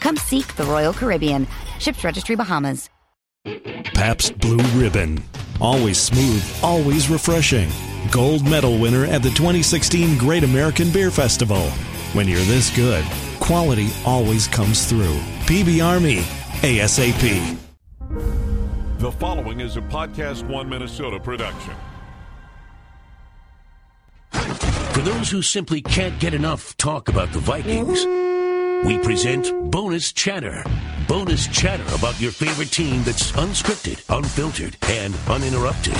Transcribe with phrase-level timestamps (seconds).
[0.00, 1.46] Come seek the Royal Caribbean.
[1.78, 2.90] Ships Registry Bahamas.
[3.94, 5.22] Pabst Blue Ribbon.
[5.60, 7.70] Always smooth, always refreshing.
[8.10, 11.62] Gold medal winner at the 2016 Great American Beer Festival.
[12.12, 13.04] When you're this good,
[13.40, 15.18] quality always comes through.
[15.46, 16.22] PBR me,
[16.62, 17.56] ASAP.
[18.98, 21.74] The following is a Podcast One Minnesota production.
[24.30, 28.04] For those who simply can't get enough talk about the Vikings,
[28.84, 30.64] we present Bonus Chatter.
[31.06, 35.94] Bonus chatter about your favorite team that's unscripted, unfiltered, and uninterrupted.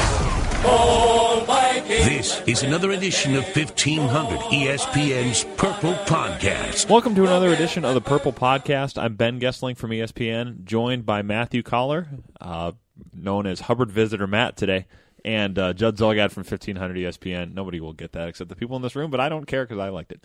[1.88, 6.88] This is another edition of 1500 ESPN's Purple Podcast.
[6.88, 8.96] Welcome to another edition of the Purple Podcast.
[9.02, 12.06] I'm Ben Goessling from ESPN, joined by Matthew Coller,
[12.40, 12.72] uh,
[13.12, 14.86] known as Hubbard Visitor Matt today,
[15.24, 17.52] and uh, Judd Zulgad from 1500 ESPN.
[17.52, 19.78] Nobody will get that except the people in this room, but I don't care because
[19.78, 20.24] I liked it.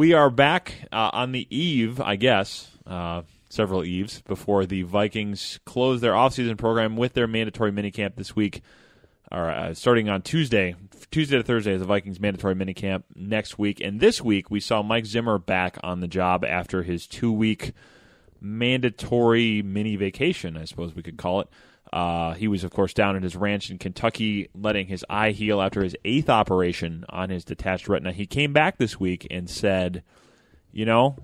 [0.00, 3.20] We are back uh, on the eve, I guess, uh,
[3.50, 8.62] several eves before the Vikings close their offseason program with their mandatory minicamp this week,
[9.30, 10.74] or uh, starting on Tuesday.
[11.10, 13.78] Tuesday to Thursday is the Vikings mandatory minicamp next week.
[13.82, 17.74] And this week, we saw Mike Zimmer back on the job after his two week
[18.40, 21.48] mandatory mini vacation, I suppose we could call it.
[21.92, 25.60] Uh, he was, of course, down at his ranch in Kentucky, letting his eye heal
[25.60, 28.12] after his eighth operation on his detached retina.
[28.12, 30.04] He came back this week and said,
[30.70, 31.16] You know,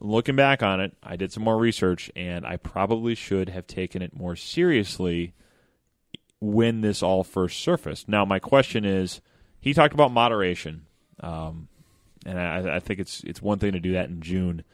[0.00, 4.00] looking back on it, I did some more research, and I probably should have taken
[4.00, 5.34] it more seriously
[6.40, 8.08] when this all first surfaced.
[8.08, 9.20] Now, my question is
[9.60, 10.86] he talked about moderation,
[11.20, 11.68] um,
[12.24, 14.64] and I, I think it's it's one thing to do that in June.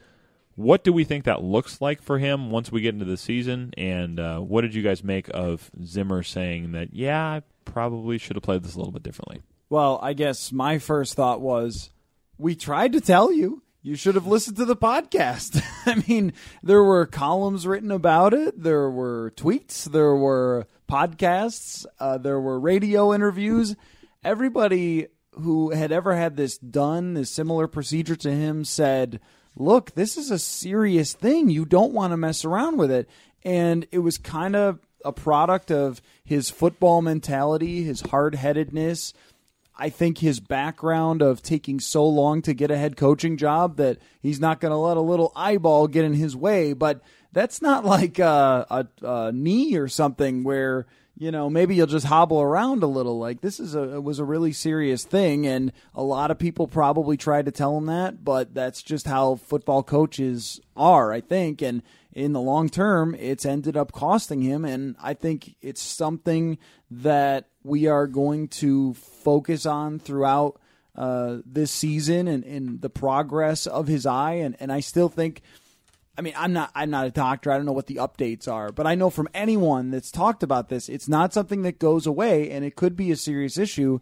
[0.57, 3.73] What do we think that looks like for him once we get into the season?
[3.77, 8.37] And uh, what did you guys make of Zimmer saying that, yeah, I probably should
[8.37, 9.43] have played this a little bit differently?
[9.69, 11.91] Well, I guess my first thought was
[12.39, 13.63] we tried to tell you.
[13.83, 15.63] You should have listened to the podcast.
[15.87, 22.19] I mean, there were columns written about it, there were tweets, there were podcasts, uh,
[22.19, 23.77] there were radio interviews.
[24.25, 29.21] Everybody who had ever had this done, this similar procedure to him, said,
[29.57, 31.49] Look, this is a serious thing.
[31.49, 33.09] You don't want to mess around with it.
[33.45, 39.15] And it was kind of a product of his football mentality, his hard headedness.
[39.79, 43.99] I think his background of taking so long to get a head coaching job that
[44.21, 46.73] he's not going to let a little eyeball get in his way.
[46.73, 47.03] But
[47.33, 48.67] that's not like a,
[49.03, 50.87] a, a knee or something where
[51.17, 53.19] you know maybe you'll just hobble around a little.
[53.19, 57.17] Like this is a was a really serious thing, and a lot of people probably
[57.17, 61.83] tried to tell him that, but that's just how football coaches are, I think, and
[62.17, 64.65] in the long term, it's ended up costing him.
[64.65, 66.57] And I think it's something
[66.91, 70.59] that we are going to focus on throughout
[70.97, 74.33] uh, this season and, and the progress of his eye.
[74.33, 75.43] And, and I still think,
[76.19, 77.51] I mean, I'm not I'm not a doctor.
[77.51, 80.69] I don't know what the updates are, but I know from anyone that's talked about
[80.69, 84.01] this, it's not something that goes away, and it could be a serious issue.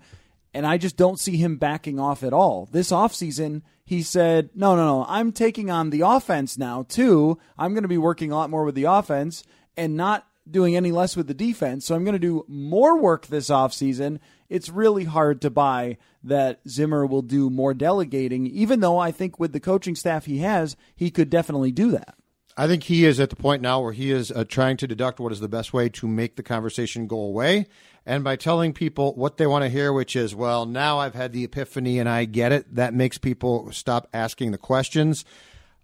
[0.56, 2.68] And I just don't see him backing off at all.
[2.70, 7.38] This offseason, he said, no, no, no, I'm taking on the offense now, too.
[7.58, 9.42] I'm going to be working a lot more with the offense
[9.76, 11.86] and not doing any less with the defense.
[11.86, 14.20] So I'm going to do more work this offseason.
[14.48, 19.38] It's really hard to buy that Zimmer will do more delegating, even though I think
[19.38, 22.16] with the coaching staff he has, he could definitely do that.
[22.56, 25.18] I think he is at the point now where he is uh, trying to deduct
[25.18, 27.66] what is the best way to make the conversation go away.
[28.06, 31.32] And by telling people what they want to hear, which is, well, now I've had
[31.32, 35.24] the epiphany and I get it, that makes people stop asking the questions.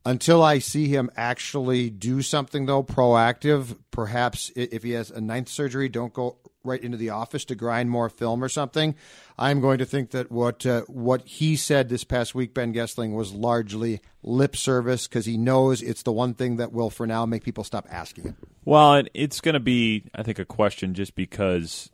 [0.06, 5.48] Until I see him actually do something, though, proactive, perhaps if he has a ninth
[5.48, 8.94] surgery, don't go right into the office to grind more film or something.
[9.38, 13.14] I'm going to think that what uh, what he said this past week, Ben Goessling,
[13.14, 17.24] was largely lip service because he knows it's the one thing that will, for now,
[17.24, 18.36] make people stop asking him.
[18.64, 21.90] Well, it's going to be, I think, a question just because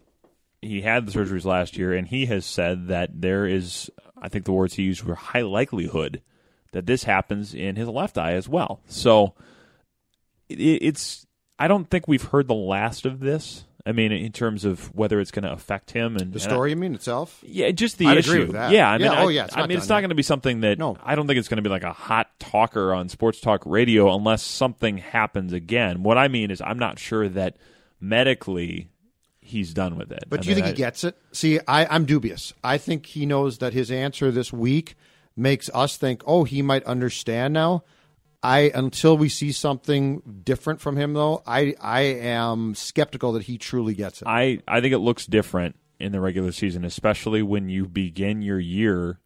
[0.60, 3.90] he had the surgeries last year, and he has said that there is,
[4.20, 6.22] I think the words he used were high likelihood
[6.72, 8.80] that this happens in his left eye as well.
[8.86, 9.34] So
[10.48, 11.26] it's,
[11.58, 13.64] I don't think we've heard the last of this.
[13.86, 16.66] I mean, in terms of whether it's going to affect him and The and I-
[16.66, 17.38] you mean itself?
[17.46, 18.30] yeah, just the I'd issue.
[18.32, 18.72] agree with that.
[18.72, 20.22] Yeah, I mean, Yeah, oh, yeah, it's I not mean, it's not going to be
[20.24, 20.96] something that No.
[21.04, 24.12] I don't think it's going to be like a hot talker on sports talk radio
[24.14, 26.02] unless something happens again.
[26.02, 27.56] What I mean is, I'm not sure that
[28.00, 28.88] medically
[29.40, 30.24] he's done with it.
[30.28, 31.16] But I do you mean, think he gets it?
[31.32, 32.52] See, I, I'm dubious.
[32.64, 34.94] I think he knows that his answer this week
[35.36, 37.84] makes us think, oh, he might understand now.
[38.46, 43.58] I until we see something different from him, though, I I am skeptical that he
[43.58, 44.28] truly gets it.
[44.28, 48.60] I I think it looks different in the regular season, especially when you begin your
[48.60, 49.18] year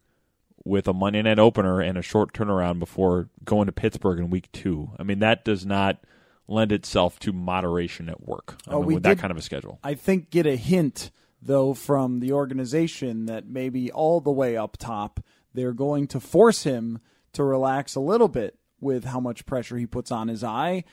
[0.65, 4.51] with a Monday night opener and a short turnaround before going to Pittsburgh in week
[4.51, 4.89] two.
[4.97, 5.99] I mean, that does not
[6.47, 8.57] lend itself to moderation at work.
[8.67, 9.79] I Oh, mean, we with that kind of a schedule.
[9.83, 14.77] I think get a hint though from the organization that maybe all the way up
[14.77, 15.19] top
[15.53, 16.99] they're going to force him
[17.33, 20.83] to relax a little bit with how much pressure he puts on his eye.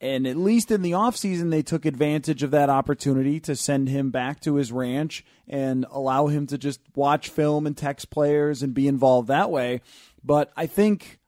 [0.00, 4.10] And at least in the offseason they took advantage of that opportunity to send him
[4.10, 8.74] back to his ranch and allow him to just watch film and text players and
[8.74, 9.80] be involved that way.
[10.22, 11.18] But I think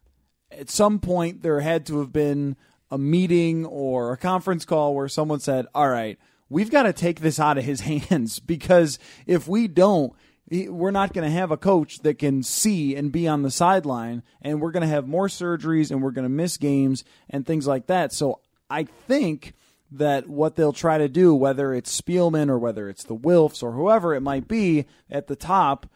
[0.52, 2.56] at some point there had to have been
[2.93, 6.19] a meeting or a conference call where someone said, "All right,
[6.49, 7.81] we've got to take this out of his
[8.11, 10.12] hands because if we don't,
[10.50, 14.23] we're not going to have a coach that can see and be on the sideline,
[14.43, 17.67] and we're going to have more surgeries and we're going to miss games and things
[17.67, 19.55] like that." So I think
[19.93, 23.73] that what they'll try to do, whether it's Spielman or whether it's the Wilfs or
[23.73, 25.87] whoever it might be at the top,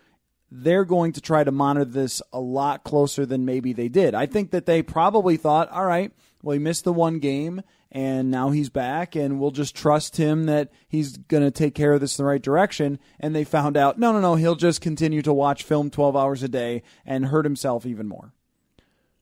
[0.51, 4.15] they're going to try to monitor this a lot closer than maybe they did.
[4.15, 6.13] I think that they probably thought, all right,
[6.45, 10.47] well, he missed the one game and now he's back and we'll just trust him
[10.47, 12.99] that he's going to take care of this in the right direction.
[13.19, 16.43] And they found out, no, no, no, he'll just continue to watch film 12 hours
[16.43, 18.33] a day and hurt himself even more.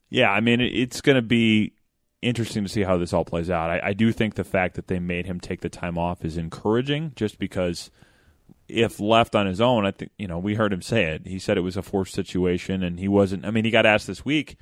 [0.08, 1.72] Yeah, I mean, it's going to be
[2.22, 3.70] interesting to see how this all plays out.
[3.70, 6.36] I, I do think the fact that they made him take the time off is
[6.36, 7.90] encouraging, just because
[8.68, 11.26] if left on his own, I think you know we heard him say it.
[11.26, 13.44] He said it was a forced situation, and he wasn't.
[13.44, 14.56] I mean, he got asked this week,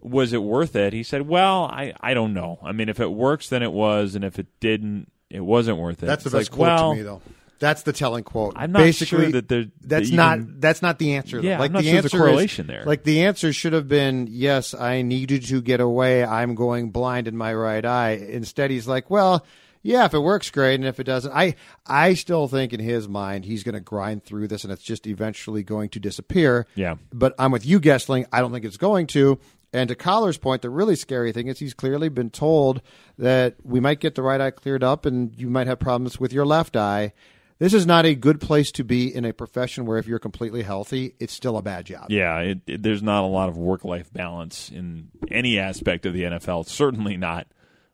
[0.00, 0.92] was it worth it?
[0.92, 2.58] He said, "Well, I I don't know.
[2.62, 6.02] I mean, if it works, then it was, and if it didn't, it wasn't worth
[6.02, 7.22] it." That's the It's best like, quote well, to me, though.
[7.58, 8.54] That's the telling quote.
[8.56, 11.42] I'm not Basically, sure that there- that's you not can- that's not the answer.
[11.42, 11.46] though.
[11.46, 12.84] Yeah, I'm like not the sure answer correlation is, there.
[12.86, 14.72] Like the answer should have been yes.
[14.72, 16.24] I needed to get away.
[16.24, 18.12] I'm going blind in my right eye.
[18.12, 19.44] Instead, he's like, well.
[19.82, 21.54] Yeah, if it works, great, and if it doesn't, I
[21.86, 25.06] I still think in his mind he's going to grind through this, and it's just
[25.06, 26.66] eventually going to disappear.
[26.74, 26.96] Yeah.
[27.14, 28.26] but I'm with you, Goessling.
[28.30, 29.38] I don't think it's going to.
[29.72, 32.82] And to Coller's point, the really scary thing is he's clearly been told
[33.18, 36.32] that we might get the right eye cleared up, and you might have problems with
[36.32, 37.12] your left eye.
[37.60, 40.62] This is not a good place to be in a profession where if you're completely
[40.62, 42.06] healthy, it's still a bad job.
[42.10, 46.14] Yeah, it, it- there's not a lot of work life balance in any aspect of
[46.14, 46.66] the NFL.
[46.66, 47.46] Certainly not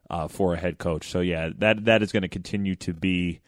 [0.09, 1.11] uh, for a head coach.
[1.11, 3.41] So yeah, that that is going to continue to be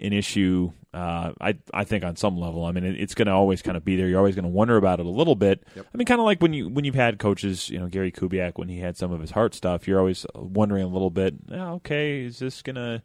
[0.00, 0.72] an issue.
[0.92, 2.64] Uh, I I think on some level.
[2.64, 4.08] I mean, it, it's going to always kind of be there.
[4.08, 5.64] You're always going to wonder about it a little bit.
[5.76, 8.52] I mean, kind of like when you when you've had coaches, you know, Gary Kubiak
[8.56, 9.86] when he had some of his heart stuff.
[9.86, 11.34] You're always wondering a little bit.
[11.50, 13.02] "Oh, okay, is this going to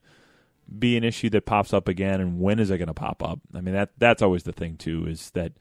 [0.79, 3.39] be an issue that pops up again, and when is it going to pop up?
[3.53, 5.05] I mean, that that's always the thing too.
[5.07, 5.53] Is that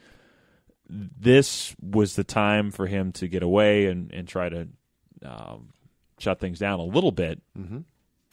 [0.88, 4.68] this was the time for him to get away and, and try to
[5.24, 5.72] um,
[6.18, 7.40] shut things down a little bit.
[7.56, 7.78] Mm-hmm.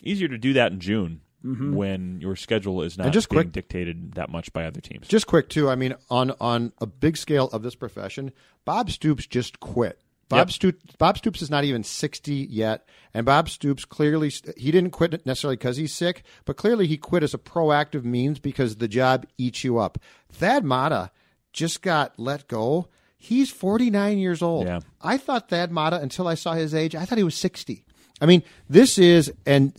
[0.04, 1.76] Easier to do that in June Mm-hmm.
[1.76, 5.08] when your schedule is not And just being quick- dictated that much by other teams.
[5.08, 5.70] Just quick too.
[5.70, 8.32] I mean, on on a big scale of this profession,
[8.66, 10.00] Bob Stoops just quit.
[10.30, 10.52] Bob Yep.
[10.52, 15.26] Stoops Bob Stoops is not even sixty yet, and Bob Stoops clearly he didn't quit
[15.26, 19.26] necessarily because he's sick, but clearly he quit as a proactive means because the job
[19.38, 19.98] eats you up.
[20.30, 21.12] Thad Matta
[21.54, 22.90] just got let go.
[23.18, 24.68] He's forty nine years old.
[24.68, 24.82] Yeah.
[25.02, 26.94] I thought Thad Matta until I saw his age.
[26.94, 27.86] I thought he was sixty.
[28.20, 29.74] I mean, this is and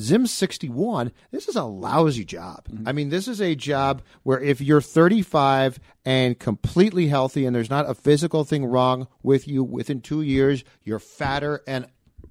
[0.00, 1.12] Zim's 61.
[1.30, 2.66] This is a lousy job.
[2.86, 7.70] I mean, this is a job where if you're 35 and completely healthy and there's
[7.70, 11.86] not a physical thing wrong with you within 2 years, you're fatter and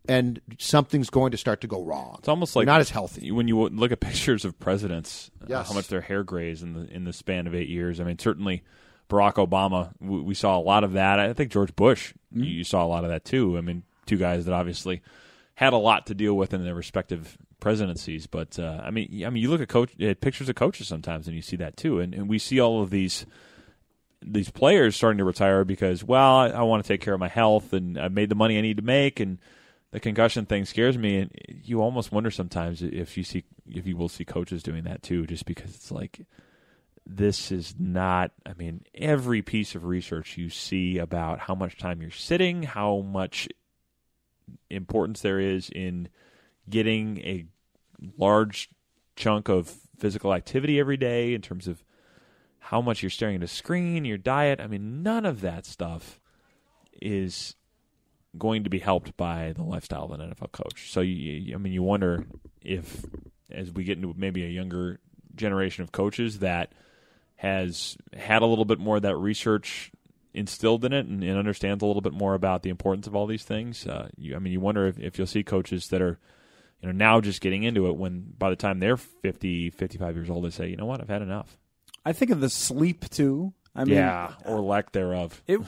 [0.09, 2.15] and something's going to start to go wrong.
[2.17, 3.31] It's almost You're like not as healthy.
[3.31, 6.91] when you look at pictures of presidents, uh, how much their hair grays in the
[6.91, 7.99] in the span of eight years.
[7.99, 8.63] I mean, certainly
[9.09, 11.19] Barack Obama, we, we saw a lot of that.
[11.19, 12.43] I think George Bush, Mm-hmm.
[12.45, 13.57] you, you saw a lot of that too.
[13.57, 15.01] I mean, two guys that obviously
[15.61, 18.25] had a lot to deal with in their respective presidencies.
[18.25, 21.27] But uh, I mean, I mean, you look at coach at pictures of coaches sometimes,
[21.27, 21.99] and you see that too.
[21.99, 23.27] And, and we see all of these
[24.23, 27.27] these players starting to retire because, well, I, I want to take care of my
[27.27, 29.37] health, and I've made the money I need to make, and
[29.91, 31.17] the concussion thing scares me.
[31.17, 31.31] And
[31.63, 35.27] you almost wonder sometimes if you see if you will see coaches doing that too,
[35.27, 36.25] just because it's like
[37.03, 41.99] this is not i mean every piece of research you see about how much time
[41.99, 43.49] you're sitting how much
[44.69, 46.09] importance there is in
[46.69, 47.45] getting a
[48.17, 48.69] large
[49.15, 51.83] chunk of physical activity every day in terms of
[52.59, 54.59] how much you're staring at a screen, your diet.
[54.59, 56.19] I mean, none of that stuff
[57.01, 57.55] is
[58.37, 60.91] going to be helped by the lifestyle of an NFL coach.
[60.91, 62.25] So, you, I mean, you wonder
[62.61, 63.03] if,
[63.49, 64.99] as we get into maybe a younger
[65.35, 66.71] generation of coaches that
[67.35, 69.91] has had a little bit more of that research
[70.33, 73.27] instilled in it and, and, understands a little bit more about the importance of all
[73.27, 73.85] these things.
[73.85, 76.19] Uh, you, I mean, you wonder if, if you'll see coaches that are,
[76.81, 80.29] you know, now just getting into it when by the time they're 50, 55 years
[80.29, 81.57] old, they say, you know what, I've had enough.
[82.05, 83.53] I think of the sleep too.
[83.75, 85.41] I mean, yeah, or lack thereof.
[85.47, 85.61] It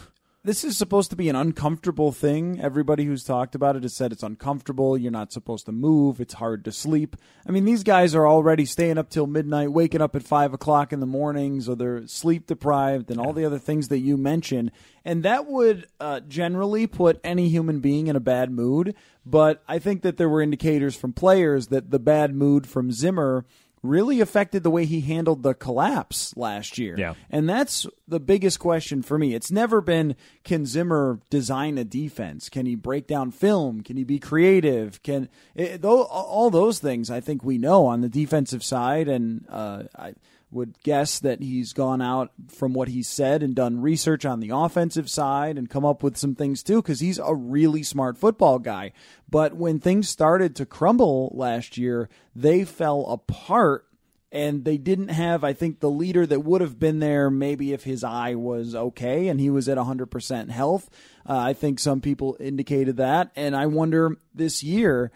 [0.45, 2.59] this is supposed to be an uncomfortable thing.
[2.59, 4.97] Everybody who's talked about it has said it's uncomfortable.
[4.97, 6.19] You're not supposed to move.
[6.19, 7.15] It's hard to sleep.
[7.47, 10.91] I mean, these guys are already staying up till midnight, waking up at five o'clock
[10.91, 14.71] in the mornings, or they're sleep deprived, and all the other things that you mentioned.
[15.05, 18.95] And that would uh, generally put any human being in a bad mood.
[19.25, 23.45] But I think that there were indicators from players that the bad mood from Zimmer
[23.83, 26.95] really affected the way he handled the collapse last year.
[26.97, 27.13] Yeah.
[27.29, 29.35] And that's the biggest question for me.
[29.35, 32.49] It's never been can Zimmer design a defense?
[32.49, 33.81] Can he break down film?
[33.81, 35.03] Can he be creative?
[35.03, 39.45] Can it, though all those things I think we know on the defensive side and
[39.49, 40.13] uh, I
[40.53, 44.51] would guess that he's gone out from what he said and done research on the
[44.53, 48.59] offensive side and come up with some things too because he's a really smart football
[48.59, 48.91] guy.
[49.29, 53.85] But when things started to crumble last year, they fell apart
[54.31, 57.83] and they didn't have, I think, the leader that would have been there maybe if
[57.83, 60.89] his eye was okay and he was at 100% health.
[61.27, 63.31] Uh, I think some people indicated that.
[63.35, 65.11] And I wonder this year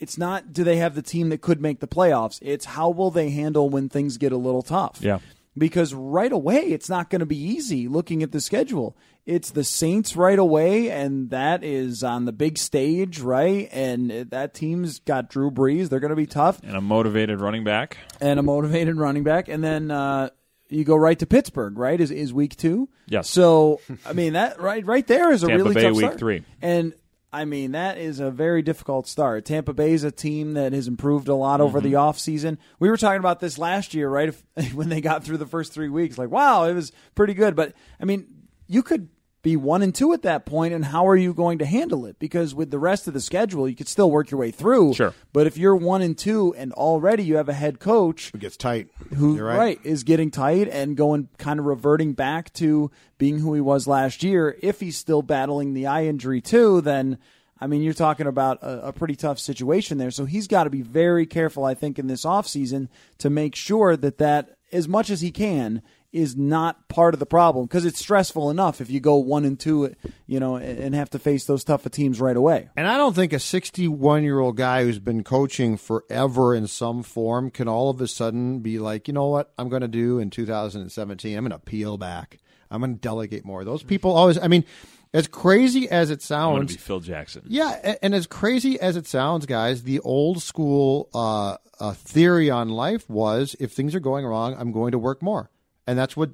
[0.00, 2.38] it's not do they have the team that could make the playoffs?
[2.42, 4.98] It's how will they handle when things get a little tough?
[5.00, 5.20] Yeah.
[5.56, 8.96] Because right away it's not going to be easy looking at the schedule.
[9.26, 13.68] It's the Saints right away and that is on the big stage, right?
[13.70, 16.60] And that team's got Drew Brees, they're going to be tough.
[16.62, 17.98] And a motivated running back.
[18.20, 20.30] And a motivated running back and then uh,
[20.70, 22.00] you go right to Pittsburgh, right?
[22.00, 22.88] Is is week 2?
[23.08, 23.28] Yes.
[23.28, 26.18] So, I mean that right right there is a Tampa really Bay tough week start.
[26.18, 26.44] 3.
[26.62, 26.94] And
[27.32, 29.44] I mean, that is a very difficult start.
[29.44, 31.96] Tampa Bay is a team that has improved a lot over the mm-hmm.
[31.96, 32.58] offseason.
[32.80, 34.28] We were talking about this last year, right?
[34.28, 37.54] If, when they got through the first three weeks, like, wow, it was pretty good.
[37.54, 38.26] But, I mean,
[38.66, 39.08] you could
[39.42, 42.18] be one and two at that point, and how are you going to handle it?
[42.18, 44.94] Because with the rest of the schedule, you could still work your way through.
[44.94, 45.14] Sure.
[45.32, 48.56] But if you're one and two, and already you have a head coach who gets
[48.56, 48.88] tight.
[49.16, 49.80] who You're right.
[49.82, 54.22] is getting tight and going kind of reverting back to being who he was last
[54.22, 54.56] year.
[54.62, 57.18] If he's still battling the eye injury too, then
[57.58, 60.10] I mean you're talking about a, a pretty tough situation there.
[60.10, 63.96] So he's got to be very careful, I think, in this offseason to make sure
[63.96, 65.82] that that as much as he can
[66.12, 69.58] is not part of the problem because it's stressful enough if you go one and
[69.58, 69.94] two,
[70.26, 72.68] you know, and have to face those tougher teams right away.
[72.76, 77.02] And I don't think a 61 year old guy who's been coaching forever in some
[77.02, 80.18] form can all of a sudden be like, you know what, I'm going to do
[80.18, 81.36] in 2017?
[81.36, 82.38] I'm going to peel back.
[82.70, 83.64] I'm going to delegate more.
[83.64, 84.64] Those people always, I mean,
[85.12, 87.42] as crazy as it sounds, be Phil Jackson.
[87.48, 92.68] yeah, and as crazy as it sounds, guys, the old school uh, uh, theory on
[92.68, 95.50] life was if things are going wrong, I'm going to work more.
[95.90, 96.30] And that's what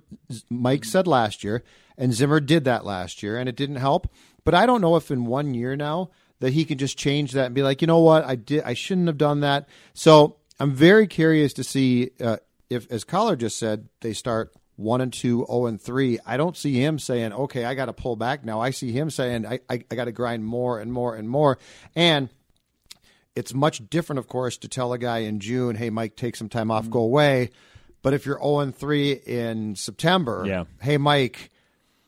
[0.50, 1.64] Mike said last year.
[1.96, 4.06] And Zimmer did that last year, and it didn't help.
[4.44, 6.10] But I don't know if in one year now
[6.40, 8.75] that he can just change that and be like, you know what, I did, I
[8.75, 9.66] shouldn't have done that.
[9.94, 12.36] So I'm very curious to see uh,
[12.68, 16.18] if, as Coller just said, they start one and two, zero and three.
[16.26, 18.60] I don't see him saying, okay, I got to pull back now.
[18.60, 21.56] I see him saying, I, I, I got to grind more and more and more.
[21.94, 22.28] And
[23.34, 26.50] it's much different, of course, to tell a guy in June, hey, Mike, take some
[26.50, 27.52] time off, go away.
[28.06, 30.66] But if you're 0 3 in September, Yeah.
[30.80, 31.50] hey, Mike,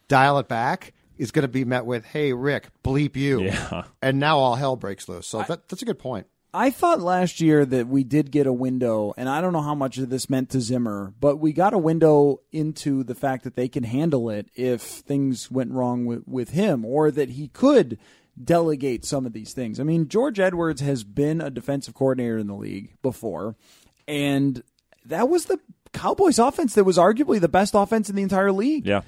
[0.07, 3.43] dial it back, is going to be met with, hey, Rick, bleep you.
[3.43, 3.83] Yeah.
[4.00, 5.26] And now all hell breaks loose.
[5.26, 6.28] So that, that's a good point.
[6.55, 9.75] I thought last year that we did get a window, and I don't know how
[9.75, 13.57] much of this meant to Zimmer, but we got a window into the fact that
[13.57, 17.99] they can handle it if things went wrong with, with him, or that he could
[18.40, 19.81] delegate some of these things.
[19.81, 23.57] I mean, George Edwards has been a defensive coordinator in the league before,
[24.07, 24.62] and
[25.05, 25.59] that was the
[25.92, 29.02] Cowboys offense that was arguably the best offense in the entire league Yeah.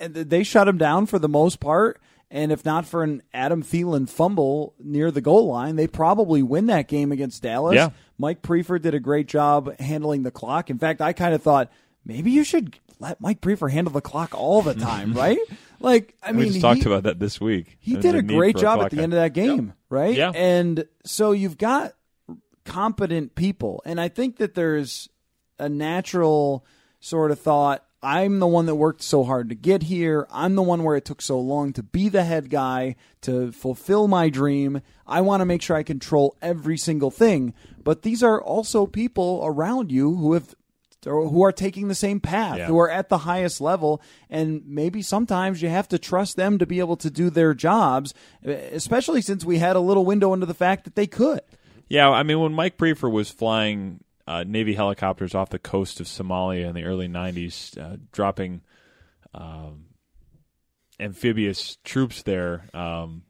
[0.00, 2.00] and they shut him down for the most part.
[2.30, 6.64] And if not for an Adam Thielen fumble near the goal line, they probably win
[6.68, 7.74] that game against Dallas.
[7.74, 7.90] Yeah.
[8.16, 10.70] Mike Priefer did a great job handling the clock.
[10.70, 11.70] In fact, I kind of thought
[12.06, 15.38] maybe you should let Mike Priefer handle the clock all the time, right?
[15.78, 17.76] Like, I we mean, just talked he- about that this week.
[17.80, 20.14] he uh, did a great job at the end of that game, right?
[20.16, 20.30] Yeah.
[20.34, 21.92] And so you've got
[22.64, 23.82] competent people.
[23.84, 25.08] And I think that there's
[25.62, 26.64] a natural
[27.00, 30.26] sort of thought I'm the one that worked so hard to get here.
[30.32, 34.08] I'm the one where it took so long to be the head guy, to fulfill
[34.08, 34.80] my dream.
[35.06, 37.54] I want to make sure I control every single thing.
[37.84, 40.52] But these are also people around you who have
[41.04, 42.66] who are taking the same path, Yeah.
[42.66, 44.00] who are at the highest level,
[44.30, 48.14] and maybe sometimes you have to trust them to be able to do their jobs,
[48.44, 51.40] especially since we had a little window into the fact that they could.
[51.88, 56.06] Yeah, I mean, when Mike Priefer was flying uh, Navy helicopters off the coast of
[56.06, 58.62] Somalia in the early '90s, uh, dropping
[59.34, 59.86] um,
[61.00, 63.22] amphibious troops there, um,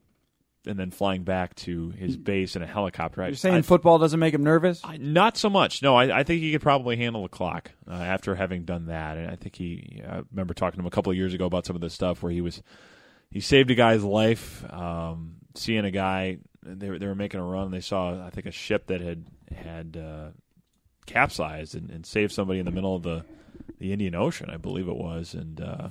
[0.67, 3.25] and then flying back to his base in a helicopter.
[3.25, 4.81] You're saying I- football doesn't make him nervous?
[4.85, 5.83] I- Not so much.
[5.83, 9.17] No, I, I think he could probably handle the clock uh, after having done that.
[9.17, 10.03] And I think he.
[10.07, 12.23] I remember talking to him a couple of years ago about some of this stuff
[12.23, 12.63] where he was
[13.31, 14.65] he saved a guy's life.
[14.73, 17.71] Um, seeing a guy, they were, they were making a run.
[17.71, 19.25] They saw I think a ship that had
[19.57, 20.29] had uh,
[21.06, 23.25] capsized and, and saved somebody in the middle of the
[23.78, 25.35] the Indian Ocean, I believe it was.
[25.35, 25.88] And uh,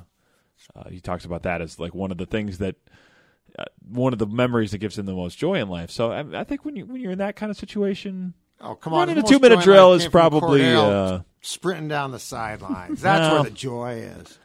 [0.75, 2.75] uh, he talks about that as like one of the things that.
[3.59, 5.91] Uh, one of the memories that gives him the most joy in life.
[5.91, 8.93] So I, I think when you when you're in that kind of situation, Oh, come
[8.93, 9.07] on.
[9.09, 13.01] Running a two-minute drill is probably, Cordell, uh, sprinting down the sidelines.
[13.01, 13.33] That's No.
[13.33, 14.39] where the joy is.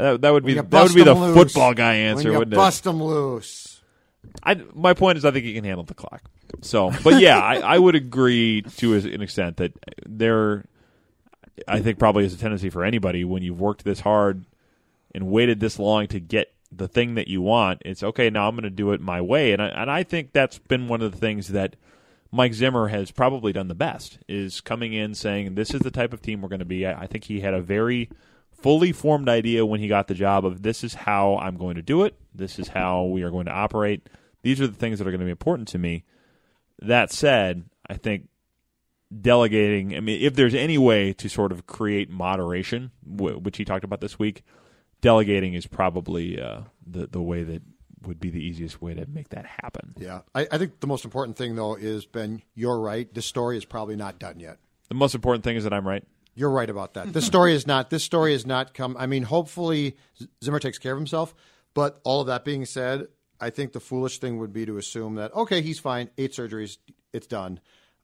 [0.00, 1.36] That, that would be that would be the loose.
[1.36, 3.77] football guy answer, when you wouldn't it bust them loose.
[4.42, 6.22] I, my point is, I think he can handle the clock.
[6.62, 9.72] So, but yeah, I, I would agree to an extent that
[10.06, 10.64] there,
[11.66, 14.44] I think probably is a tendency for anybody when you've worked this hard
[15.14, 17.82] and waited this long to get the thing that you want.
[17.84, 18.30] It's okay.
[18.30, 20.88] Now I'm going to do it my way, and I, and I think that's been
[20.88, 21.76] one of the things that
[22.30, 26.12] Mike Zimmer has probably done the best is coming in saying this is the type
[26.12, 26.86] of team we're going to be.
[26.86, 28.10] I, I think he had a very
[28.60, 31.82] fully formed idea when he got the job of this is how I'm going to
[31.82, 32.16] do it.
[32.34, 34.08] This is how we are going to operate.
[34.42, 36.04] These are the things that are going to be important to me.
[36.80, 38.28] That said, I think
[39.20, 39.96] delegating.
[39.96, 44.00] I mean, if there's any way to sort of create moderation, which he talked about
[44.00, 44.44] this week,
[45.00, 47.62] delegating is probably uh, the the way that
[48.02, 49.94] would be the easiest way to make that happen.
[49.98, 50.20] Yeah.
[50.34, 53.12] I, I think the most important thing, though, is, Ben, you're right.
[53.12, 54.58] This story is probably not done yet.
[54.88, 56.04] The most important thing is that I'm right.
[56.38, 57.12] You're right about that.
[57.12, 57.90] This story is not.
[57.90, 58.96] This story is not come.
[58.96, 59.96] I mean, hopefully
[60.44, 61.34] Zimmer takes care of himself.
[61.74, 63.08] But all of that being said,
[63.40, 66.10] I think the foolish thing would be to assume that okay, he's fine.
[66.16, 66.78] Eight surgeries,
[67.12, 67.60] it's done.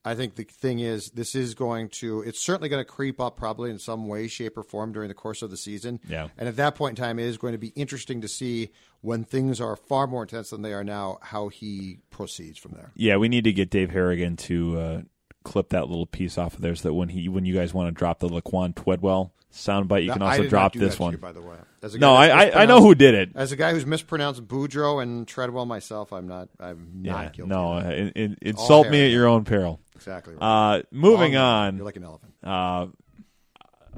[0.06, 2.22] I think the thing is, this is going to.
[2.22, 5.14] It's certainly going to creep up, probably in some way, shape, or form during the
[5.14, 5.98] course of the season.
[6.06, 6.28] Yeah.
[6.36, 8.70] And at that point in time, it is going to be interesting to see
[9.00, 12.90] when things are far more intense than they are now, how he proceeds from there.
[12.94, 15.02] Yeah, we need to get Dave Harrigan to uh,
[15.44, 17.86] clip that little piece off of there so that when he when you guys want
[17.88, 21.12] to drop the Laquan Twedwell soundbite, you can also drop this one.
[21.12, 21.56] you, by the way.
[21.98, 23.30] No, I, I I know who did it.
[23.34, 26.48] As a guy who's mispronounced Boudreau and Treadwell myself, I'm not.
[26.58, 27.50] I'm not Yeah, guilty.
[27.50, 29.80] no, in- in- insult me at your own peril.
[29.94, 30.34] exactly.
[30.34, 30.76] Right.
[30.78, 32.32] Uh, moving Long on, You're like an elephant.
[32.42, 32.86] uh,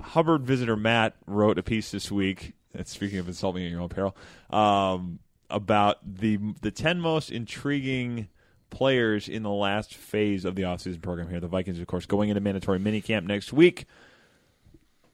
[0.01, 2.53] Hubbard visitor Matt wrote a piece this week.
[2.85, 4.15] Speaking of insulting at your own peril,
[4.51, 8.29] um, about the the ten most intriguing
[8.71, 11.41] players in the last phase of the offseason program here.
[11.41, 13.87] The Vikings, of course, going into mandatory minicamp next week.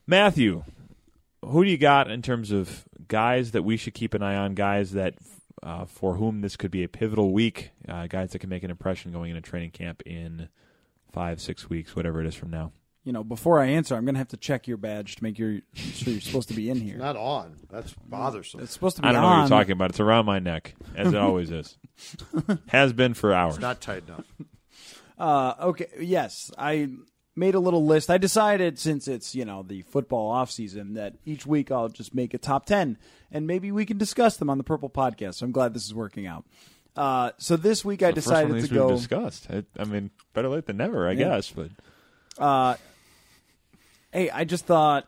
[0.06, 0.64] Matthew,
[1.44, 4.54] who do you got in terms of guys that we should keep an eye on?
[4.54, 5.14] Guys that
[5.62, 7.70] uh, for whom this could be a pivotal week.
[7.88, 10.48] Uh, guys that can make an impression going into training camp in
[11.12, 12.72] five, six weeks, whatever it is from now.
[13.04, 15.36] You know, before I answer, I'm going to have to check your badge to make
[15.36, 16.96] your sure you're supposed to be in here.
[16.98, 17.56] Not on.
[17.68, 18.60] That's bothersome.
[18.60, 19.38] It's supposed to be I don't know on.
[19.42, 19.90] what you're talking about.
[19.90, 21.76] It's around my neck, as it always is.
[22.68, 23.54] Has been for hours.
[23.54, 24.24] It's not tight enough.
[25.18, 26.90] Uh, okay, yes, I
[27.34, 28.08] made a little list.
[28.10, 32.14] I decided since it's you know the football off season that each week I'll just
[32.14, 32.98] make a top ten,
[33.32, 35.34] and maybe we can discuss them on the Purple Podcast.
[35.36, 36.44] So I'm glad this is working out.
[36.96, 38.96] Uh, so this week I The first one of decided these to we've go.
[38.96, 39.46] discussed.
[39.50, 41.28] I, I mean, better late than never, I Yeah.
[41.36, 41.50] guess.
[41.50, 41.70] But
[42.38, 42.76] Uh,
[44.12, 45.06] hey, I just thought.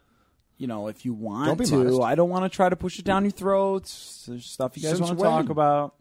[0.56, 2.00] You know, if you want Don't be to, modest.
[2.02, 4.24] I don't want to try to push it down your throats.
[4.28, 5.30] There's stuff you guys Since want to when?
[5.30, 5.94] talk about.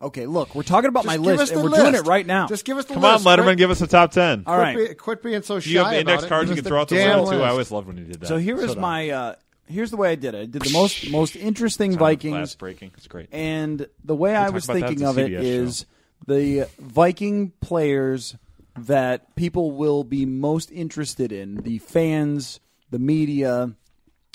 [0.00, 2.06] Okay, look, we're talking about Just my give list, us the and we're doing list.
[2.06, 2.46] it right now.
[2.48, 3.26] Just give us the come on, list.
[3.26, 4.42] Letterman, Quit- give us a top ten.
[4.46, 4.74] All right.
[4.74, 5.64] Quit, be- quit being so shy.
[5.64, 6.28] Do you have index about it.
[6.30, 7.34] cards you Give can us throw the out the damn wall too?
[7.34, 7.50] I list.
[7.50, 8.26] always loved when you did that.
[8.26, 9.34] So here is So do my uh,
[9.68, 10.38] here's the way I did it.
[10.38, 12.92] I did the most most interesting Sound Vikings, glass breaking.
[12.96, 13.28] It's great.
[13.32, 15.86] and the way I talk was about that thinking at of the it CBS is
[16.26, 18.34] the Viking players
[18.78, 23.72] that people will be most interested in, the fans, the media,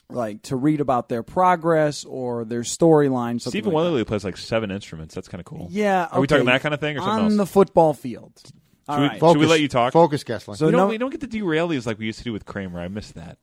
[0.10, 3.42] like to read about their progress or their storyline.
[3.42, 3.76] something Stephen like.
[3.78, 5.14] Weatherly plays like seven instruments.
[5.16, 5.68] That's kind of cool.
[5.72, 7.38] Yeah, Are we talking that kind of thing or something on else?
[7.38, 8.34] the football field?
[8.88, 9.20] All Should we- right.
[9.20, 9.92] Should we let you talk?
[9.94, 10.56] Focus, Kessler.
[10.56, 12.32] So we, no- don't, we don't get to derail these like we used to do
[12.32, 12.80] with Kramer.
[12.80, 13.38] I missed that.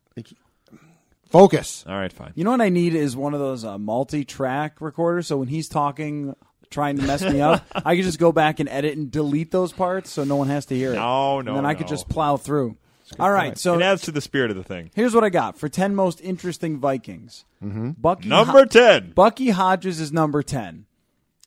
[1.30, 1.84] Focus.
[1.88, 2.32] All right, fine.
[2.36, 5.26] You know what I need is one of those uh, multi-track recorders.
[5.26, 6.36] So when he's talking,
[6.70, 9.72] trying to mess me up, I can just go back and edit and delete those
[9.72, 10.96] parts, so no one has to hear it.
[10.96, 11.78] No, no, And then I no.
[11.78, 12.76] could just plow through.
[13.18, 14.90] All right, so it adds to the spirit of the thing.
[14.94, 17.44] here's what I got for ten most interesting Vikings.
[17.62, 17.90] Mm-hmm.
[17.90, 19.12] Bucky Number Ho- 10.
[19.12, 20.86] Bucky Hodges is number 10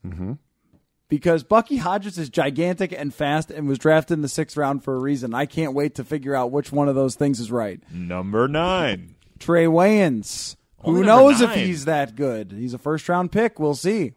[0.05, 0.33] Mm-hmm.
[1.09, 4.95] Because Bucky Hodges is gigantic and fast and was drafted in the sixth round for
[4.95, 5.33] a reason.
[5.33, 7.81] I can't wait to figure out which one of those things is right.
[7.91, 9.15] Number 9.
[9.39, 10.55] Trae Waynes.
[10.83, 11.59] Who Only number knows if nine.
[11.59, 12.51] he's that good?
[12.51, 13.57] He's a first round pick.
[13.57, 14.13] We'll see.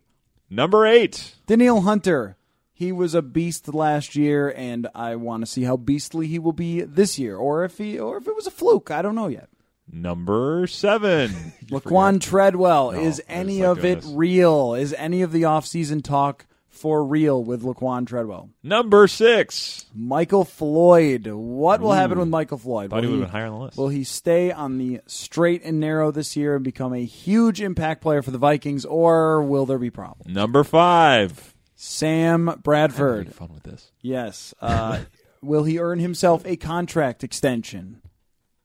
[0.50, 1.36] Number 8.
[1.46, 2.36] Danielle Hunter.
[2.72, 6.52] He was a beast last year, and I want to see how beastly he will
[6.54, 8.90] be this year, or if he, or if it was a fluke.
[8.90, 9.48] I don't know yet.
[9.92, 11.30] Number 7.
[11.66, 12.90] Laquan Treadwell.
[12.90, 14.74] is any of it real?
[14.74, 16.46] Is any of the offseason talk
[16.80, 18.48] for real with Laquan Treadwell?
[18.62, 19.86] Number 6.
[19.94, 21.26] Michael Floyd.
[21.26, 22.90] What will happen with Michael Floyd?
[22.90, 23.76] Thought he Will would have higher on the list.
[23.76, 28.00] Will he stay on the straight and narrow this year and become a huge impact
[28.00, 30.34] player for the Vikings, or will there be problems?
[30.34, 31.54] Number 5.
[31.76, 33.34] Sam Bradford.
[33.34, 33.92] Fun with this.
[34.00, 34.54] Yes.
[34.60, 35.00] Uh,
[35.42, 38.00] will he earn himself a contract extension?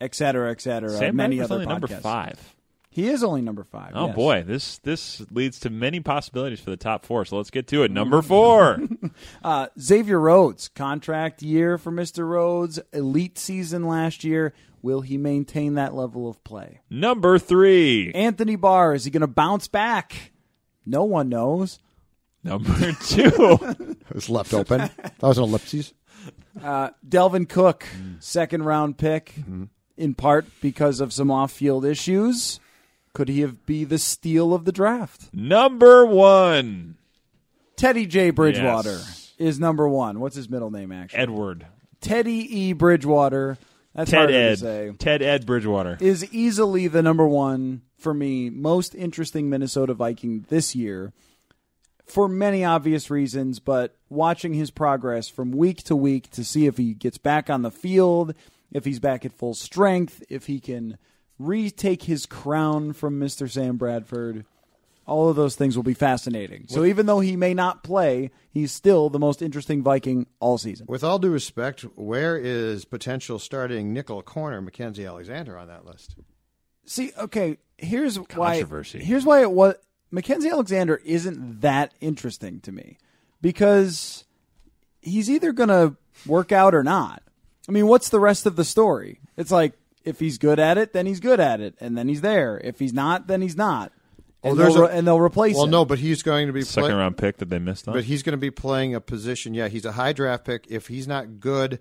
[0.02, 0.90] Et cetera, et cetera.
[0.90, 2.38] Sam many Bradford's other only number podcasts.
[2.96, 3.04] 5.
[3.04, 3.92] He is only number five.
[3.94, 4.16] Oh yes.
[4.16, 7.26] boy, this this leads to many possibilities for the top 4.
[7.26, 7.92] So let's get to it.
[7.92, 8.80] Number 4.
[9.44, 12.28] Uh, Xavier Rhodes, contract year for Mr.
[12.28, 14.54] Rhodes, elite season last year.
[14.82, 16.82] Will he maintain that level of play?
[16.90, 18.12] Number 3.
[18.14, 20.32] Anthony Barr, is he going to bounce back?
[20.86, 21.80] No one knows.
[22.44, 23.58] Number 2.
[24.10, 24.80] It was left open.
[24.80, 25.94] that was an ellipses.
[26.60, 28.22] Dalvin Cook, Mm.
[28.24, 29.64] second round pick, Mm-hmm.
[29.98, 32.60] in part because of some off field issues.
[33.16, 35.34] Could he have be the steal of the draft?
[35.34, 36.96] Number 1.
[37.78, 38.30] Teddy J.
[38.30, 39.34] Bridgewater Yes.
[39.40, 40.20] is number one.
[40.20, 41.20] What's his middle name, actually?
[41.20, 41.66] Edward.
[42.02, 42.74] Teddy E.
[42.74, 43.58] Bridgewater.
[43.94, 44.60] That's Ted harder to Ed.
[44.60, 44.92] say.
[45.00, 45.98] Ted Ed Bridgewater.
[46.02, 51.12] Is easily the number one for me, most interesting Minnesota Viking this year
[52.06, 56.78] for many obvious reasons, but watching his progress from week to week to see if
[56.78, 58.34] he gets back on the field,
[58.72, 60.98] if he's back at full strength, if he can
[61.40, 63.50] retake his crown from Mr.
[63.50, 64.46] Sam Bradford.
[65.08, 66.66] All of those things will be fascinating.
[66.68, 70.88] So even though he may not play, he's still the most interesting Viking all season.
[70.90, 76.16] With all due respect, where is potential starting nickel corner Mackenzie Alexander on that list?
[76.86, 78.60] See, okay, here's why.
[78.60, 79.04] Controversy.
[79.04, 79.76] Here's why it was
[80.12, 82.98] Mackenzie Alexander isn't that interesting to me
[83.42, 84.24] because
[85.02, 85.96] he's either going to
[86.26, 87.22] work out or not.
[87.68, 89.20] I mean, what's the rest of the story?
[89.38, 89.74] It's like
[90.06, 92.60] if he's good at it, then he's good at it, and then he's there.
[92.64, 93.92] If he's not, then he's not.
[94.44, 95.72] And, Oh, they'll, a- and they'll replace him Well, him.
[95.72, 97.96] no, but he's going to be Second play- round pick that they missed on.
[97.96, 99.54] But he's going to be playing a position.
[99.56, 100.66] Yeah, he's a high draft pick.
[100.70, 101.80] If he's not good,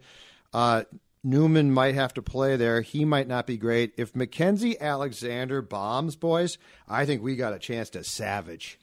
[0.55, 0.85] uh,
[1.23, 2.81] Newman might have to play there.
[2.83, 3.93] He might not be great.
[3.97, 6.59] If Mackenzie Alexander bombs, boys,
[6.89, 8.79] I think we got a chance to savage.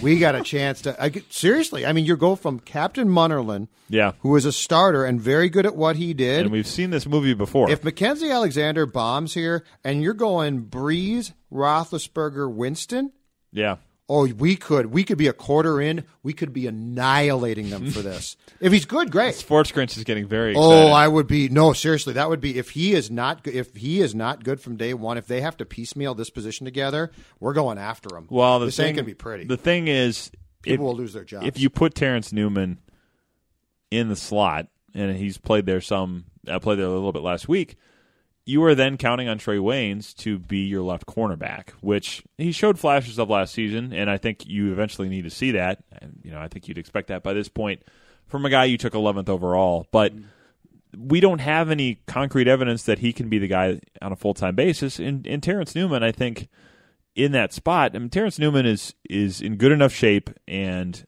[0.00, 1.84] We got a chance to I, seriously.
[1.84, 4.12] I mean, you go from Captain Munnerlyn, Yeah.
[4.20, 6.42] who was a starter and very good at what he did.
[6.42, 7.68] and we've seen this movie before.
[7.70, 13.10] If Mackenzie Alexander bombs here, and you're going Brees, Roethlisberger, Winston,
[13.52, 13.76] yeah.
[14.08, 16.04] Oh, we could we could be a quarter in.
[16.22, 18.36] We could be annihilating them for this.
[18.60, 19.34] if he's good, great.
[19.34, 20.90] Sports Grinch is getting very oh, excited.
[20.90, 22.12] Oh, I would be no seriously.
[22.12, 25.18] That would be if he is not if he is not good from day one.
[25.18, 28.28] If they have to piecemeal this position together, we're going after him.
[28.30, 29.44] well, the this thing, ain't gonna be pretty.
[29.44, 30.30] The thing is,
[30.62, 31.46] People if, will lose their jobs.
[31.46, 32.78] if you put Terrence Newman
[33.90, 37.48] in the slot, and he's played there some, I played there a little bit last
[37.48, 37.76] week.
[38.46, 42.78] You are then counting on Trae Waynes to be your left cornerback, which he showed
[42.78, 45.84] flashes of last season, and I think you eventually need to see that.
[46.00, 47.82] And you know, I think you'd expect that by this point
[48.26, 50.12] from a guy you took 11th overall, but.
[50.96, 54.32] we don't have any concrete evidence that he can be the guy on a full
[54.32, 54.98] time basis.
[54.98, 56.48] And, and Terrence Newman, I think,
[57.16, 61.04] in that spot, I mean, Terrence Newman is is in good enough shape and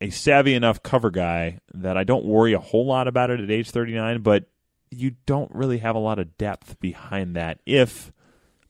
[0.00, 3.50] a savvy enough cover guy that I don't worry a whole lot about it at
[3.50, 4.22] age 39.
[4.22, 4.44] But
[4.92, 8.12] you don't really have a lot of depth behind that if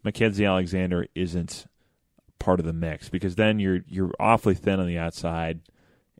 [0.04, 1.66] Mackenzie Alexander isn't
[2.38, 5.60] part of the mix, because then you're you're awfully thin on the outside.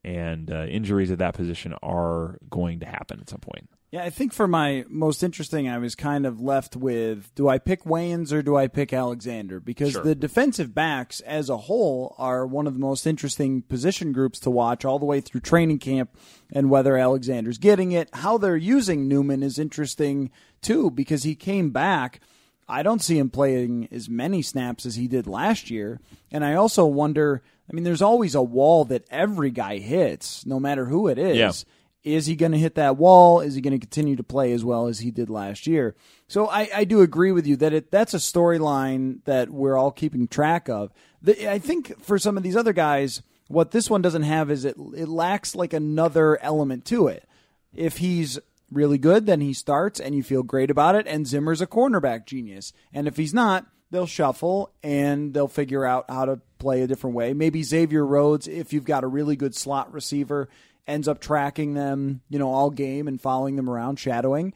[0.05, 3.71] And uh, injuries at that position are going to happen at some point.
[3.93, 7.59] Yeah, I think for my most interesting, I was kind of left with do I
[7.59, 9.61] pick Waynes or do I pick Alexander?
[9.61, 10.03] Because Sure.
[10.03, 14.51] the defensive backs as a whole are one of the most interesting position groups to
[14.51, 16.17] watch all the way through training camp
[16.51, 18.09] and whether Alexander's getting it.
[18.15, 20.31] How they're using Newman is interesting
[20.63, 22.21] too because he came back
[22.69, 26.01] I don't see him playing as many snaps as he did last year.
[26.31, 30.59] And I also wonder I mean, there's always a wall that every guy hits, no
[30.59, 31.37] matter who it is.
[31.37, 31.53] Yeah.
[32.05, 33.41] Is he going to hit that wall?
[33.41, 35.95] Is he going to continue to play as well as he did last year?
[36.27, 39.93] So I, I do agree with you that it that's a storyline that we're all
[39.93, 40.93] keeping track of.
[41.23, 44.65] The, I think for some of these other guys, what this one doesn't have is
[44.65, 47.29] it it lacks like another element to it.
[47.73, 48.39] If he's
[48.71, 51.07] really good, then he starts and you feel great about it.
[51.07, 52.73] And Zimmer's a cornerback genius.
[52.93, 57.15] And if he's not, they'll shuffle and they'll figure out how to play a different
[57.15, 57.33] way.
[57.33, 60.49] Maybe Xavier Rhodes, if you've got a really good slot receiver,
[60.87, 64.53] ends up tracking them, you know, all game and following them around, shadowing.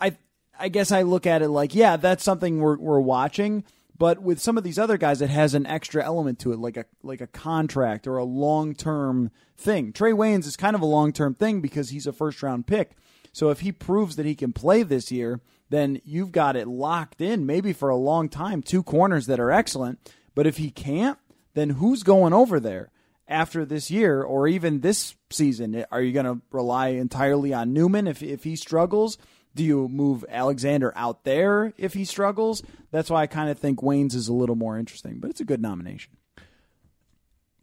[0.00, 0.16] I
[0.58, 3.64] I guess I look at it like, yeah, that's something we're we're watching.
[3.96, 6.76] But with some of these other guys, it has an extra element to it, like
[6.76, 9.92] a like a contract or a long term thing.
[9.92, 12.92] Trae Waynes is kind of a long term thing because he's a first round pick.
[13.32, 17.20] So if he proves that he can play this year, then you've got it locked
[17.20, 19.98] in, maybe for a long time, two corners that are excellent.
[20.34, 21.18] But if he can't,
[21.54, 22.90] then who's going over there
[23.28, 25.84] after this year or even this season?
[25.90, 29.18] Are you going to rely entirely on Newman if, if he struggles?
[29.54, 32.62] Do you move Alexander out there if he struggles?
[32.90, 35.44] That's why I kind of think Waynes is a little more interesting, but it's a
[35.44, 36.16] good nomination.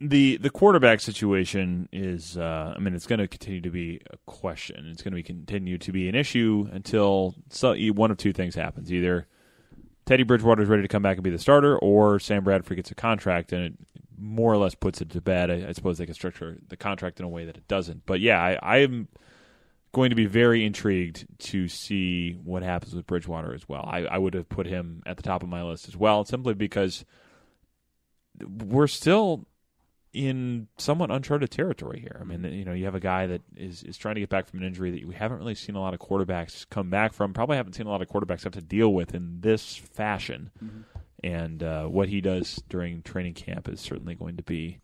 [0.00, 4.16] the the quarterback situation is uh, I mean it's going to continue to be a
[4.26, 4.86] question.
[4.88, 8.54] It's going to be continue to be an issue until so, one of two things
[8.54, 9.26] happens: either
[10.06, 12.90] Teddy Bridgewater is ready to come back and be the starter, or Sam Bradford gets
[12.90, 13.74] a contract and it
[14.22, 15.50] more or less puts it to bed.
[15.50, 18.06] I, I suppose they can structure the contract in a way that it doesn't.
[18.06, 19.08] But yeah, I, am
[19.92, 23.84] going to be very intrigued to see what happens with Bridgewater as well.
[23.90, 26.54] I, I would have put him at the top of my list as well, simply
[26.54, 27.04] because
[28.40, 29.46] we're still
[30.12, 32.18] in somewhat uncharted territory here.
[32.20, 34.46] I mean, you know, you have a guy that is, is trying to get back
[34.46, 37.32] from an injury that we haven't really seen a lot of quarterbacks come back from.
[37.32, 40.50] Probably haven't seen a lot of quarterbacks have to deal with in this fashion.
[40.62, 40.80] Mm-hmm.
[41.22, 44.78] And uh, what he does during training camp is certainly going to be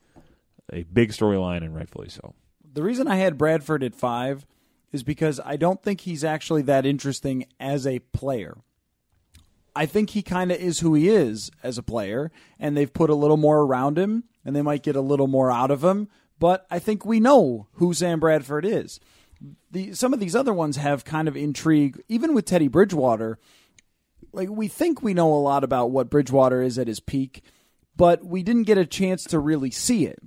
[0.72, 2.35] a big storyline, and rightfully so.
[2.72, 4.46] The reason I had Bradford at five
[4.92, 8.59] is because I don't think he's actually that interesting as a player.
[9.74, 13.11] I think he kind of is who he is as a player, and they've put
[13.11, 16.09] a little more around him, and they might get a little more out of him.
[16.38, 19.01] But I think we know who Sam Bradford is.
[19.70, 23.38] The, some of these other ones have kind of intrigue, even with Teddy Bridgewater.
[24.32, 27.42] Like we think we know a lot about what Bridgewater is at his peak,
[27.96, 30.18] but we didn't get a chance to really see it.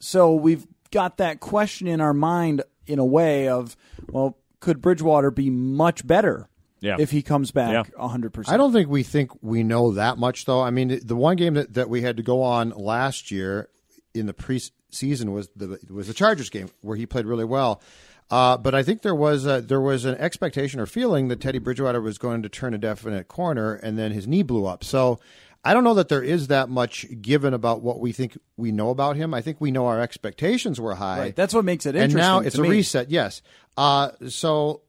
[0.00, 3.76] So we've got that question in our mind in a way of,
[4.08, 6.48] well, could Bridgewater be much better
[6.80, 6.96] Yeah.
[6.98, 7.82] if he comes back Yeah.
[7.98, 8.48] a 100%?
[8.48, 10.60] I don't think we think we know that much, though.
[10.62, 13.68] I mean, the one game that, that we had to go on last year
[14.14, 17.82] in the preseason was the was the Chargers game where he played really well.
[18.30, 21.58] Uh, but I think there was a, there was an expectation or feeling that Teddy
[21.58, 24.84] Bridgewater was going to turn a definite corner, and then his knee blew up.
[24.84, 25.18] So
[25.64, 28.90] I don't know that there is that much given about what we think we know
[28.90, 29.32] about him.
[29.32, 31.18] I think we know our expectations were high.
[31.18, 31.36] Right.
[31.36, 32.18] That's what makes it and interesting.
[32.18, 32.68] now it's a me.
[32.68, 33.10] reset.
[33.10, 33.42] Yes.
[33.76, 34.82] Uh, so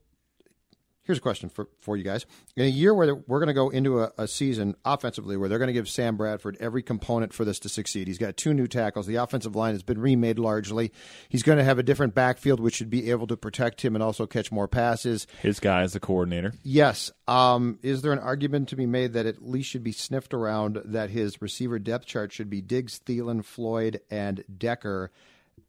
[1.10, 2.24] here's a question for, for you guys.
[2.54, 5.58] In a year where we're going to go into a, a season offensively where they're
[5.58, 8.06] going to give Sam Bradford every component for this to succeed.
[8.06, 9.06] He's got two new tackles.
[9.06, 10.92] The offensive line has been remade largely.
[11.28, 14.04] He's going to have a different backfield, which should be able to protect him and
[14.04, 15.26] also catch more passes.
[15.42, 16.54] His guy is the coordinator.
[16.62, 17.10] Yes.
[17.26, 20.80] Um, is there an argument to be made that at least should be sniffed around
[20.84, 25.10] that his receiver depth chart should be Diggs, Thielen, Floyd, and Decker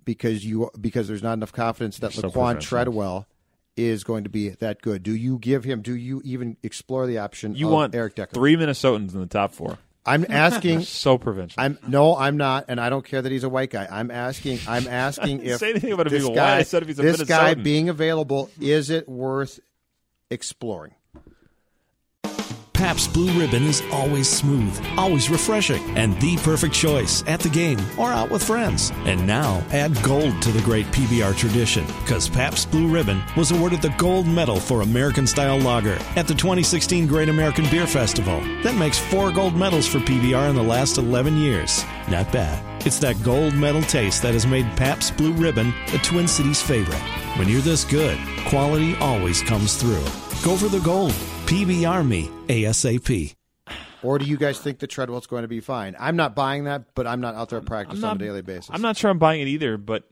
[0.03, 2.61] because you because there's not enough confidence that so Laquan professional.
[2.61, 3.27] Treadwell
[3.77, 5.03] is going to be that good?
[5.03, 5.81] Do you give him?
[5.81, 7.55] Do you even explore the option?
[7.55, 8.33] You of want Eric Decker?
[8.33, 9.77] three Minnesotans in the top four.
[10.05, 10.81] I'm asking.
[10.91, 11.61] So provincial.
[11.61, 13.87] I'm no, I'm not, and I don't care that he's a white guy.
[13.89, 14.59] I'm asking.
[14.67, 16.59] I'm asking if say anything about him this being guy, white.
[16.59, 19.59] I said if he's a this guy being available, is it worth
[20.29, 20.93] exploring?
[22.81, 27.77] Pabst Blue Ribbon is always smooth, always refreshing, and the perfect choice at the game
[27.95, 28.91] or out with friends.
[29.05, 33.83] And now add gold to the great PBR tradition because Pabst Blue Ribbon was awarded
[33.83, 38.41] the gold medal for American style lager at the 2016 Great American Beer Festival.
[38.63, 41.85] That makes four gold medals for PBR in the last 11 years.
[42.09, 42.83] Not bad.
[42.83, 47.03] It's that gold medal taste that has made Pabst Blue Ribbon a Twin Cities favorite.
[47.37, 48.17] When you're this good,
[48.47, 50.30] quality always comes through.
[50.43, 51.11] Go for the gold.
[51.45, 53.35] PBR me ASAP.
[54.03, 55.95] Or do you guys think that Treadwell's going to be fine?
[55.99, 58.71] I'm not buying that, but I'm not out there at practice on a daily basis.
[58.73, 60.03] I'm not sure I'm buying it either, but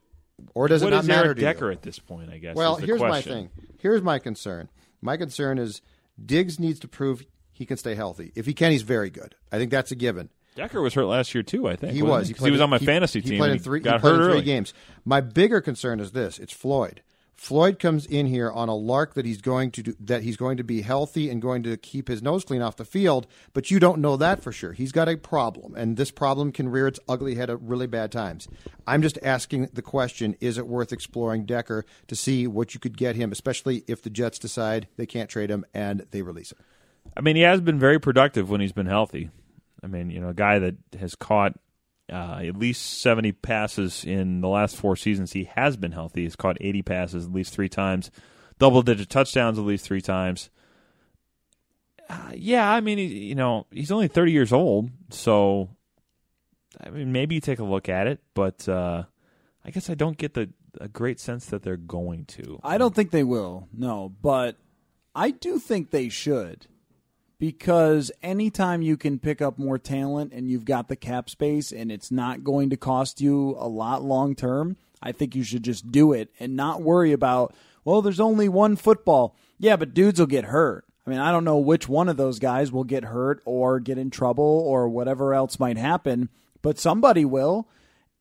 [0.54, 1.48] Or does what it not is matter Eric to you?
[1.48, 2.30] Decker at this point?
[2.30, 2.56] I guess.
[2.56, 3.50] Well, is the here's my thing.
[3.80, 4.70] Here's my concern.
[5.02, 5.82] My concern is
[6.24, 8.32] Diggs needs to prove he can stay healthy.
[8.36, 9.34] If he can, he's very good.
[9.52, 10.30] I think that's a given.
[10.56, 11.68] Decker was hurt last year too.
[11.68, 12.28] I think He wasn't was.
[12.28, 13.38] He, 'Cause he was on my he- fantasy he team.
[13.40, 13.80] Played and in three.
[13.80, 14.44] Got he played hurt in three early.
[14.44, 14.74] games.
[15.06, 17.02] My bigger concern is this: it's Floyd.
[17.40, 20.58] Floyd comes in here on a lark that he's going to do, that he's going
[20.58, 23.80] to be healthy and going to keep his nose clean off the field, but you
[23.80, 24.74] don't know that for sure.
[24.74, 28.12] He's got a problem, and this problem can rear its ugly head at really bad
[28.12, 28.50] times.
[28.86, 32.98] I'm just asking the question: Is it worth exploring Decker to see what you could
[32.98, 36.60] get him, especially if the Jets decide they can't trade him and they release him?
[37.16, 39.30] I mean, he has been very productive when he's been healthy.
[39.82, 41.58] I mean, you know, a guy that has caught
[42.10, 45.34] uh, at least 70 passes in the last four seasons.
[45.34, 46.24] He has been healthy.
[46.24, 48.12] He's caught 80 passes at least three times,
[48.58, 50.50] double digit touchdowns at least three times.
[52.10, 55.70] Uh, yeah, I mean, you know, he's only 30 years old, so
[56.84, 59.04] I mean, maybe you take a look at it, but uh,
[59.64, 62.60] I guess I don't get the a great sense that they're going to.
[62.64, 64.56] I don't think they will, no, but
[65.16, 66.68] I do think they should
[67.40, 71.92] because anytime you can pick up more talent and you've got the cap space and
[71.92, 75.92] it's not going to cost you a lot long term, I think you should just
[75.92, 79.36] do it and not worry about, well, there's only one football.
[79.58, 80.86] Yeah, but dudes will get hurt.
[81.08, 83.98] I mean, I don't know which one of those guys will get hurt or get
[83.98, 86.30] in trouble or whatever else might happen,
[86.62, 87.68] but somebody will.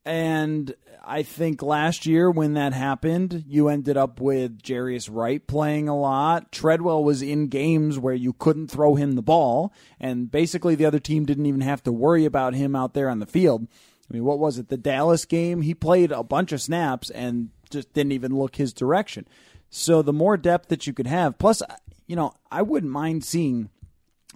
[0.04, 5.88] And I think last year when that happened, you ended up with Jarius Wright playing
[5.88, 6.52] a lot.
[6.52, 10.98] Treadwell was in games where you couldn't throw him the ball, and basically the other
[10.98, 13.66] team didn't even have to worry about him out there on the field.
[14.08, 14.68] I mean, what was it?
[14.68, 18.72] The Dallas game, he played a bunch of snaps and just didn't even look his
[18.72, 19.26] direction.
[19.70, 21.62] So the more depth that you could have, plus,
[22.06, 23.68] you know, I wouldn't mind seeing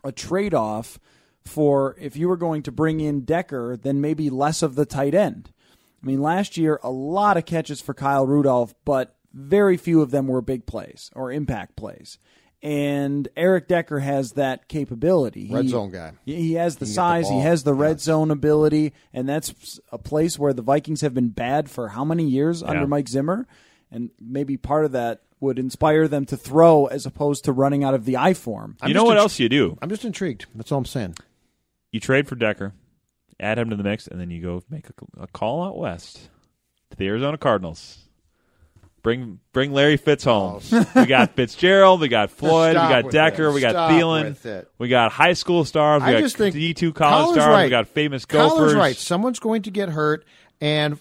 [0.05, 0.99] a trade off
[1.45, 5.15] for if you were going to bring in Decker, then maybe less of the tight
[5.15, 5.51] end.
[6.03, 10.11] I mean, last year, a lot of catches for Kyle Rudolph, but very few of
[10.11, 12.19] them were big plays or impact plays.
[12.65, 15.49] And Eric Decker has that capability.
[15.51, 16.13] Red He- zone guy.
[16.25, 19.29] He has the He can get the size, he has the red zone ability, and
[19.29, 23.09] that's a place where the Vikings have been bad for how many years under Mike
[23.09, 23.49] Zimmer?
[23.91, 27.95] And maybe part of that would inspire them to throw as opposed to running out
[27.95, 28.77] of the I form.
[28.87, 29.77] you know what else you do?
[29.83, 30.47] I'm just intrigued.
[30.55, 31.17] That's all I'm saying.
[31.93, 32.73] You trade for Decker,
[33.39, 36.29] add him to the mix, and then you go make a, a call out west
[36.91, 37.99] to the Arizona Cardinals.
[39.03, 40.63] Bring bring Larry Fitz home.
[40.73, 43.53] Oh, we got Fitzgerald, we got Floyd, we got Decker, it.
[43.53, 47.25] we got Stop Thielen, we got high school stars, we I got D two college
[47.25, 47.65] Collar's stars, right.
[47.65, 48.75] we got famous Collar's Gophers.
[48.75, 48.97] right.
[48.97, 50.25] Someone's going to get hurt,
[50.61, 51.01] and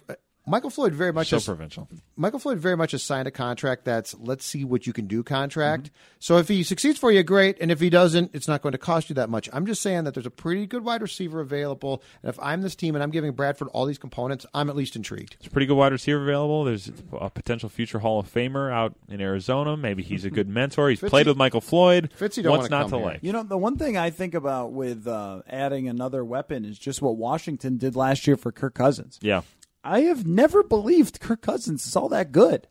[0.51, 1.87] Michael Floyd very much So has, provincial.
[2.17, 5.23] Michael Floyd very much has signed a contract that's let's see what you can do
[5.23, 5.85] contract.
[5.85, 5.95] Mm-hmm.
[6.19, 8.77] So if he succeeds for you, great, and if he doesn't, it's not going to
[8.77, 9.47] cost you that much.
[9.53, 12.75] I'm just saying that there's a pretty good wide receiver available, and if I'm this
[12.75, 15.37] team and I'm giving Bradford all these components, I'm at least intrigued.
[15.39, 16.65] It's a pretty good wide receiver available.
[16.65, 19.77] There's a potential future Hall of Famer out in Arizona.
[19.77, 20.89] Maybe he's a good mentor.
[20.89, 22.11] He's played with Michael Floyd.
[22.19, 23.05] Fitzy don't What's wanna not come to here.
[23.05, 23.19] like?
[23.23, 27.01] You know, the one thing I think about with uh, adding another weapon is just
[27.01, 29.17] what Washington did last year for Kirk Cousins.
[29.21, 29.43] Yeah.
[29.83, 32.67] I have never believed Kirk Cousins is all that good.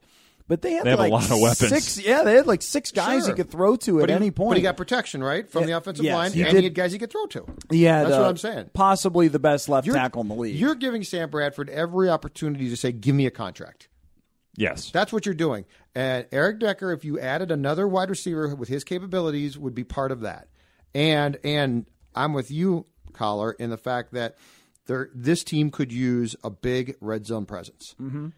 [0.49, 1.69] But they had They have a lot of weapons.
[1.69, 3.31] Six, yeah, they had like six guys Sure.
[3.31, 4.51] he could throw to at he, any point.
[4.51, 6.59] but he got protection right from Yeah, the offensive yes, line, he and did.
[6.59, 7.47] he had guys he could throw to.
[7.71, 8.71] Yeah, had, That's what uh, I'm saying.
[8.75, 10.57] Possibly the best left You're- tackle in the league.
[10.57, 13.89] You're giving Sam Bradford every opportunity to say, "Give me a contract."
[14.57, 14.91] Yes.
[14.91, 15.67] That's what you're doing.
[15.95, 20.11] And Eric Decker, if you added another wide receiver with his capabilities, would be part
[20.11, 20.49] of that.
[20.95, 24.37] And and I'm with you, Coller, in the fact that
[24.87, 27.95] there this team could use a big red zone presence.
[28.01, 28.29] Mm-hmm.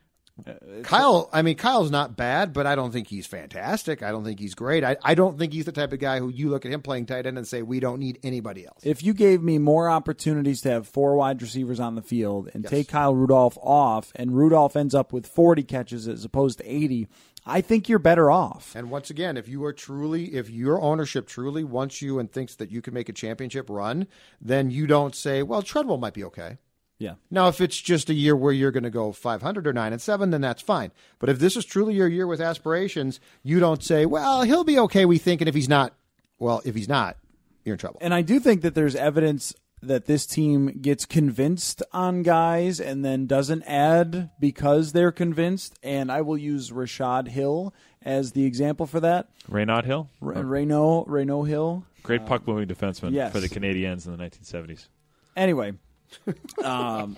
[0.82, 4.02] Kyle, I mean, Kyle's not bad, but I don't think he's fantastic.
[4.02, 4.82] I don't think he's great.
[4.82, 7.06] I, I don't think he's the type of guy who you look at him playing
[7.06, 8.80] tight end and say, we don't need anybody else.
[8.82, 12.66] if you gave me more opportunities to have four wide receivers on the field and
[12.66, 17.08] take Kyle Rudolph off, and Rudolph ends up with 40 catches as opposed to 80,
[17.44, 18.74] I think you're better off.
[18.76, 22.54] And once again, if you are truly, if your ownership truly wants you and thinks
[22.56, 24.06] that you can make a championship run,
[24.40, 26.58] then you don't say, well, Treadwell might be okay.
[26.98, 27.14] Yeah.
[27.32, 30.00] Now, if it's just a year where you're going to go 500 or 9 and
[30.00, 30.92] 7, then that's fine.
[31.18, 34.78] But if this is truly your year with aspirations, you don't say, well, he'll be
[34.78, 35.40] okay, we think.
[35.40, 35.94] And if he's not,
[36.38, 37.16] well, if he's not,
[37.64, 37.98] you're in trouble.
[38.00, 43.04] And I do think that there's evidence that this team gets convinced on guys and
[43.04, 45.78] then doesn't add because they're convinced.
[45.82, 49.28] And I will use Rashod Hill as the example for that.
[49.50, 51.84] Raynaud Hill, R- Reno, Reno Hill.
[52.02, 53.32] great puck moving defenseman yes.
[53.32, 54.88] for the Canadiens in the 1970s.
[55.36, 55.72] Anyway,
[56.64, 57.16] um,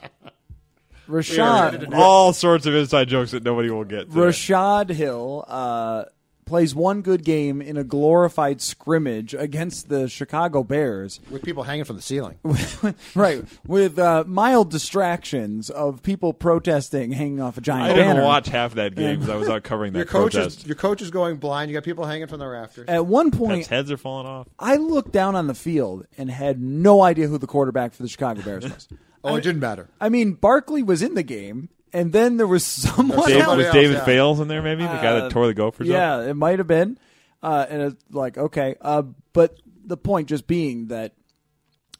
[1.07, 4.09] Rashod All sorts of inside jokes that nobody will get.
[4.09, 4.21] today.
[4.21, 6.05] Rashod Hill uh,
[6.45, 11.21] plays one good game in a glorified scrimmage against the Chicago Bears.
[11.31, 12.39] with people hanging from the ceiling.
[13.15, 18.25] right, with uh, mild distractions of people protesting hanging off a giant I didn't banner.
[18.25, 20.61] watch half that game because I was out covering that Your coach, protest.
[20.61, 21.71] is, your coach is going blind.
[21.71, 22.89] You got people hanging from the rafters.
[22.89, 24.49] At one Pets' point, heads are falling off.
[24.59, 28.09] I looked down on the field and had no idea who the quarterback for the
[28.09, 28.89] Chicago Bears was.
[29.25, 29.89] oh, it didn't matter.
[30.01, 33.57] I mean, Barkley was in the game, and then there was someone Dave, else.
[33.57, 34.05] was David yeah.
[34.05, 34.61] Fales in there?
[34.61, 35.89] Maybe the guy that Uh, tore the Gophers.
[35.89, 35.93] up?
[35.93, 36.99] Yeah, it might have been.
[37.43, 38.75] Uh, and it's like, okay.
[38.81, 41.13] Uh, but the point just being that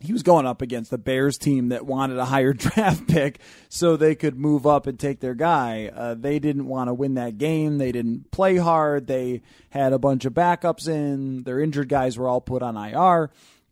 [0.01, 3.41] he was going up against the Bears team that wanted a higher draft pick
[3.71, 5.91] so they could move up and take their guy.
[5.95, 7.79] Uh, they didn't want to win that game.
[7.79, 9.07] They didn't play hard.
[9.07, 9.41] They
[9.71, 11.45] had a bunch of backups in.
[11.45, 13.31] Their injured guys were all put on IR.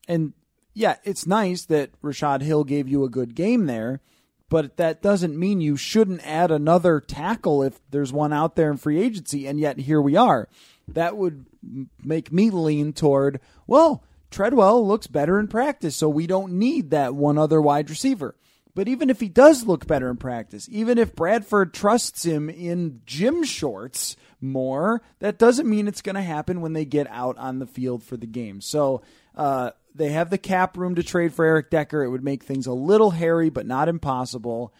[0.09, 0.33] And
[0.75, 4.01] yeah, it's nice that Rashod Hill gave you a good game there,
[4.53, 8.77] but that doesn't mean you shouldn't add another tackle if there's one out there in
[8.77, 9.47] free agency.
[9.47, 10.47] And yet here we are.
[10.87, 11.47] That would
[12.05, 17.15] make me lean toward, well, Treadwell looks better in practice, so we don't need that
[17.15, 18.35] one other wide receiver.
[18.75, 23.01] But even if he does look better in practice, even if Bradford trusts him in
[23.07, 27.59] gym shorts more, that doesn't mean it's going to happen when they get out on
[27.59, 28.61] the field for the game.
[28.61, 29.01] So
[29.35, 32.03] uh, they have the cap room to trade for Eric Decker.
[32.03, 34.73] It would make things a little hairy, but not impossible.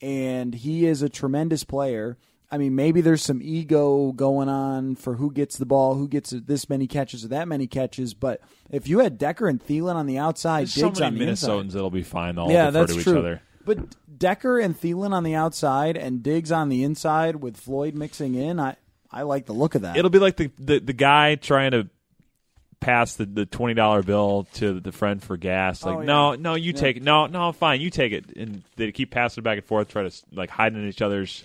[0.00, 2.16] And he is a tremendous player.
[2.50, 6.30] I mean, maybe there's some ego going on for who gets the ball, who gets
[6.30, 8.12] this many catches or that many catches.
[8.12, 8.40] But
[8.70, 11.48] if you had Decker and Thielen on the outside, There's so many on the inside,
[11.48, 12.34] Minnesotans that'll be fine.
[12.34, 13.18] They'll yeah, that's to each true.
[13.18, 13.42] other.
[13.64, 13.78] But
[14.18, 18.58] Decker and Thielen on the outside and Diggs on the inside with Floyd mixing in,
[18.58, 18.76] I
[19.12, 19.96] I like the look of that.
[19.96, 21.88] It'll be like the, the, the guy trying to
[22.80, 25.84] pass the, the twenty dollar bill to the friend for gas.
[25.84, 26.06] Like, Oh, yeah.
[26.06, 27.02] no, no, you take it.
[27.02, 28.36] No, no, fine, you take it.
[28.36, 31.44] And they keep passing it back and forth, try to like hide in each other's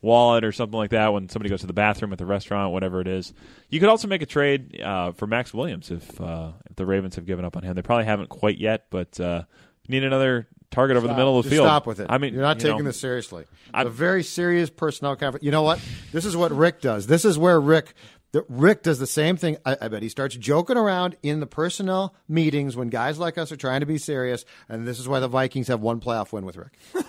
[0.00, 3.00] wallet or something like that when somebody goes to the bathroom at the restaurant, whatever
[3.00, 3.32] it is.
[3.70, 7.14] You could also make a trade uh, for Maxx Williams if uh, if the Ravens
[7.16, 7.74] have given up on him.
[7.74, 9.44] They probably haven't quite yet, but uh,
[9.88, 11.66] need another target over the middle of the Just field.
[11.66, 12.06] Stop with it.
[12.08, 13.42] I mean, you're not you know, taking this seriously.
[13.42, 15.44] It's I'm- a very serious personnel conference.
[15.44, 15.78] You know what?
[16.12, 17.06] This is what Rick does.
[17.06, 17.94] This is where Rick.
[18.32, 19.58] The, Rick does the same thing.
[19.66, 23.52] I, I bet he starts joking around in the personnel meetings when guys like us
[23.52, 26.44] are trying to be serious, and this is why the Vikings have one playoff win
[26.46, 26.72] with Rick.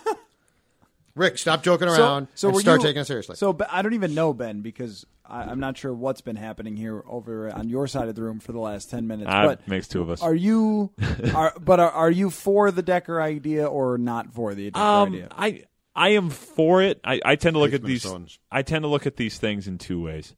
[1.15, 3.35] Rick, stop joking around and were start you- taking it seriously.
[3.35, 7.03] So I don't even know Ben because I, I'm not sure what's been happening here
[7.07, 9.29] over on your side of the room for the last ten minutes.
[9.31, 10.23] Ah, but makes two of us.
[10.23, 10.91] Are you?
[11.35, 15.09] Are, but are, are you for the Decker idea or not for the Decker Um,
[15.13, 15.27] idea?
[15.31, 15.63] I
[15.95, 16.99] I am for it.
[17.03, 18.03] I, I tend to look at these.
[18.03, 18.39] Minnesotans.
[18.51, 20.33] I tend to look at these things in two ways.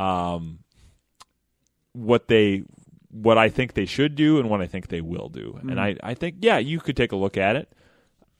[0.00, 0.60] Um,
[1.92, 2.62] what they,
[3.10, 5.54] what I think they should do, and what I think they will do.
[5.56, 5.68] Mm-hmm.
[5.70, 7.72] And I, I think yeah, you could take a look at it.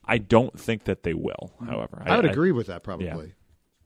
[0.04, 1.52] I don't think that they will.
[1.64, 2.10] However, Mm-hmm.
[2.10, 3.06] I would agree with that probably.
[3.06, 3.32] yeah.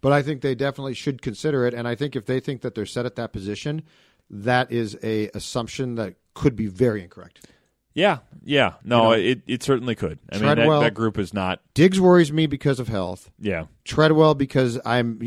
[0.00, 1.72] But I think they definitely should consider it.
[1.72, 3.82] And I think if they think that they're set at that position,
[4.28, 7.46] that is a assumption that could be very incorrect.
[7.94, 8.74] Yeah, yeah.
[8.84, 10.18] No, You know, it it certainly could.
[10.32, 11.60] I mean, that, that group is not.
[11.74, 13.30] Diggs worries me because of health.
[13.38, 15.20] Yeah, Treadwell because I'm,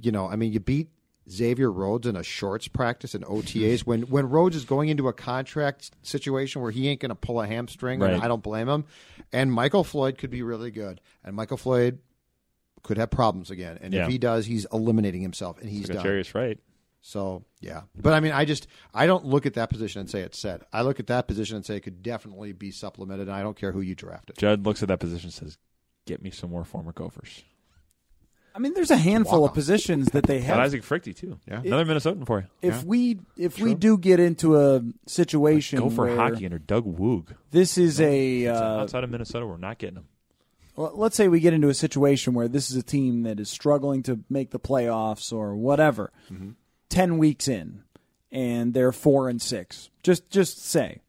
[0.00, 0.90] you know, I mean, you beat
[1.30, 5.12] Xavier Rhodes in a shorts practice and OTAs when when Rhodes is going into a
[5.12, 8.12] contract situation where he ain't going to pull a hamstring, Right.
[8.14, 8.84] and I don't blame him.
[9.32, 11.98] And Michael Floyd could be really good, and Michael Floyd
[12.82, 13.78] could have problems again.
[13.80, 14.04] And Yeah.
[14.04, 16.06] if he does, he's eliminating himself, and he's like done.
[16.06, 16.58] Jarius right.
[17.02, 20.20] So yeah, but I mean, I just I don't look at that position and say
[20.20, 20.62] it's set.
[20.72, 23.56] I look at that position and say it could definitely be supplemented, and I don't
[23.56, 24.36] care who you drafted.
[24.36, 25.56] Judd looks at that position and says,
[26.06, 27.42] "Get me some more former Gophers."
[28.54, 30.58] I mean, there's a handful of positions that they Got have.
[30.58, 31.38] Isaac Fruechte too.
[31.46, 32.46] Yeah, another Minnesotan for you.
[32.62, 36.84] if we if we do get into a situation Go for where hockey under Doug
[36.84, 37.28] Woog.
[37.50, 40.08] this is a uh, outside of Minnesota, we're not getting him.
[40.76, 43.48] well, let's say we get into a situation where this is a team that is
[43.48, 46.12] struggling to make the playoffs or whatever.
[46.30, 46.50] Mm-hmm.
[46.88, 47.84] Ten weeks in,
[48.32, 49.90] and they're four and six.
[50.02, 51.02] Just just say,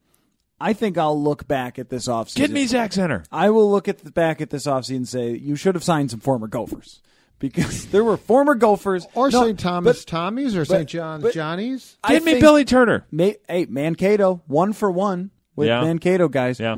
[0.60, 2.36] I think I'll look back at this offseason.
[2.36, 3.24] Get me Zach Center.
[3.32, 6.12] I will look at the back at this offseason and say you should have signed
[6.12, 7.00] some former Gophers
[7.42, 9.58] because there were former Gophers Or No, St.
[9.60, 10.88] Thomas but- Tommies or St.
[10.88, 11.98] John's but- Johnnies.
[12.08, 13.04] Give me Billy Turner.
[13.10, 15.82] May, hey, Mankato, one for one with Yeah.
[15.82, 16.58] Mankato guys.
[16.60, 16.76] Yeah,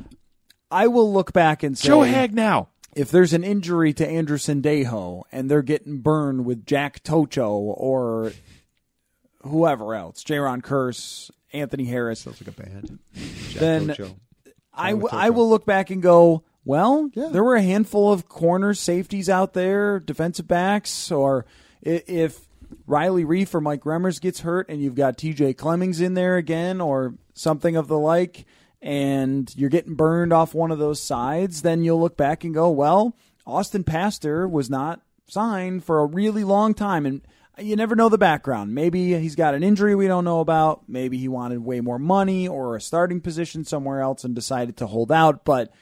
[0.71, 2.69] I will look back and say Joe Haeg now.
[2.97, 8.33] if there's an injury to Andrew Sendejo and they're getting burned with Jack Tocho or
[9.43, 12.99] whoever else, Jayron Kearse, Anthony Harris, Sounds like a band.
[13.57, 14.17] then Ocho.
[14.73, 17.29] I, with w- I will look back and go, well, Yeah.
[17.29, 21.45] there were a handful of corners, safeties out there, defensive backs, or
[21.83, 22.49] if
[22.87, 26.81] Riley Reiff or Mike Remmers gets hurt and you've got TJ Clemmings in there again
[26.81, 28.45] or something of the like,
[28.83, 32.69] and you're getting burned off one of those sides, then you'll look back and go,
[32.71, 37.07] well, Austin Pasztor was not signed for a really long time.
[37.07, 37.23] And
[37.59, 38.75] you never know the background.
[38.75, 40.83] Maybe he's got an injury we don't know about.
[40.89, 44.87] Maybe he wanted way more money or a starting position somewhere else and decided to
[44.87, 45.45] hold out.
[45.45, 45.73] But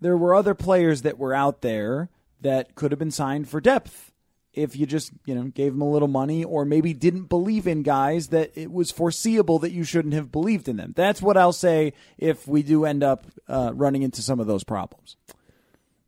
[0.00, 4.12] there were other players that were out there that could have been signed for depth
[4.56, 7.82] if you just you know gave them a little money or maybe didn't believe in
[7.82, 10.92] guys that it was foreseeable that you shouldn't have believed in them.
[10.96, 14.64] That's what I'll say if we do end up uh, running into some of those
[14.64, 15.16] problems.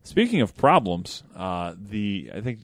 [0.03, 2.61] Speaking of problems, uh, the I think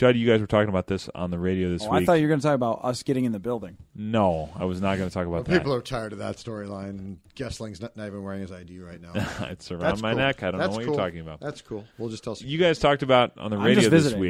[0.00, 2.02] Judd, you guys were talking about this on the radio this Oh, week.
[2.02, 3.76] I thought you were going to talk about us getting in the building.
[3.94, 5.52] no, I was not going to talk about that.
[5.58, 6.88] People are tired of that storyline.
[6.98, 9.10] and Goessling's not, not even wearing his ID right now.
[9.50, 10.20] it's around That's my cool.
[10.20, 10.42] neck.
[10.42, 10.94] I don't That's know what cool.
[10.94, 11.40] you're talking about.
[11.40, 11.84] That's cool.
[11.98, 12.34] We'll just tell.
[12.34, 14.20] Some You guys talked about on the I'm radio just this visiting.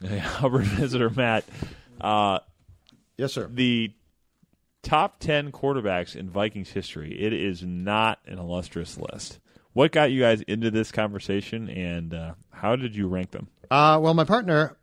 [0.00, 0.20] week.
[0.22, 1.44] Hubbard visitor Matt,
[2.00, 2.38] uh,
[3.18, 3.46] yes, sir.
[3.52, 3.92] the
[4.82, 7.12] top ten quarterbacks in Vikings history.
[7.22, 9.38] It is not an illustrious list.
[9.74, 13.48] What got you guys into this conversation, and uh, how did you rank them?
[13.70, 14.76] Uh, well, my partner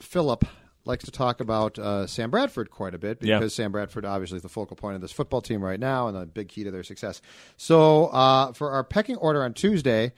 [0.00, 0.44] Philip
[0.84, 3.48] likes to talk about uh, Sam Bradford quite a bit because Yeah.
[3.48, 6.26] Sam Bradford obviously is the focal point of this football team right now and a
[6.26, 7.20] big key to their success.
[7.56, 10.12] So uh, for our pecking order on Tuesday,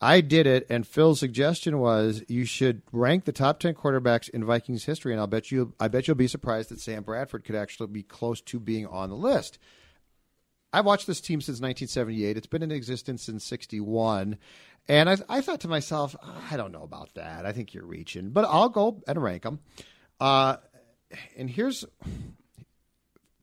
[0.00, 4.44] I did it, and Phil's suggestion was you should rank the top ten quarterbacks in
[4.44, 7.54] Vikings history, and I'll bet you, I bet you'll be surprised that Sam Bradford could
[7.54, 9.58] actually be close to being on the list.
[10.72, 12.36] I've watched this team since 1978.
[12.36, 14.36] It's been in existence since 61.
[14.88, 16.14] And I, I thought to myself,
[16.50, 17.44] I don't know about that.
[17.44, 19.60] I think you're reaching, but I'll go and rank them.
[20.20, 20.56] Uh,
[21.36, 21.84] and here's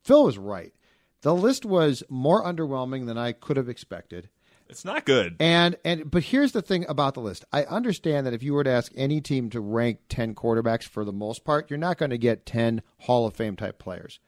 [0.04, 0.74] Phil was right.
[1.22, 4.30] The list was more underwhelming than I could have expected.
[4.70, 5.36] It's not good.
[5.40, 7.46] And and but here's the thing about the list.
[7.52, 11.06] I understand that if you were to ask any team to rank 10 quarterbacks for
[11.06, 14.20] the most part, you're not going to get 10 Hall of Fame type players.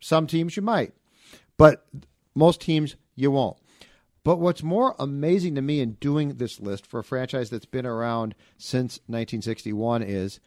[0.00, 0.94] Some teams you might,
[1.56, 1.86] but
[2.34, 3.56] most teams you won't.
[4.28, 7.86] But what's more amazing to me in doing this list for a franchise that's been
[7.86, 10.38] around since 1961 is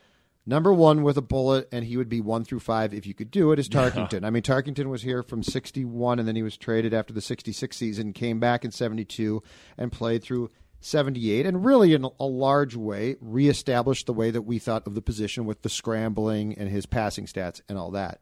[0.45, 3.32] number one with a bullet, and he would be one through five if you could
[3.32, 4.23] do it, is Tarkenton.
[4.23, 7.75] I mean, Tarkenton was here from 61, and then he was traded after the 66
[7.75, 9.41] season, came back in 72,
[9.79, 10.51] and played through
[10.82, 15.01] 78, and really, in a large way, reestablished the way that we thought of the
[15.01, 18.21] position with the scrambling and his passing stats and all that.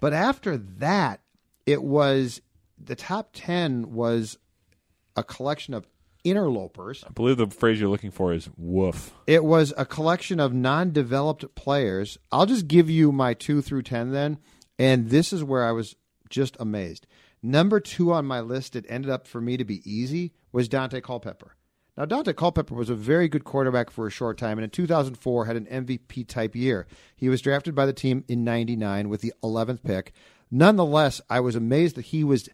[0.00, 1.20] But after that,
[1.66, 2.40] it was
[2.82, 4.38] the top 10 was
[5.16, 5.86] a collection of
[6.24, 7.04] interlopers.
[7.06, 11.54] I believe the phrase you're looking for is "woof." It was a collection of non-developed
[11.54, 12.18] players.
[12.32, 14.38] I'll just give you my 2 through 10 then,
[14.78, 15.96] and this is where I was
[16.30, 17.06] just amazed.
[17.42, 21.02] Number 2 on my list it ended up for me to be easy was Daunte
[21.02, 21.56] Culpepper.
[21.96, 25.44] Now Daunte Culpepper was a very good quarterback for a short time and in 2004
[25.44, 26.86] had an MVP type year.
[27.14, 30.12] He was drafted by the team in 99 with the 11th pick.
[30.50, 32.48] Nonetheless, I was amazed that he was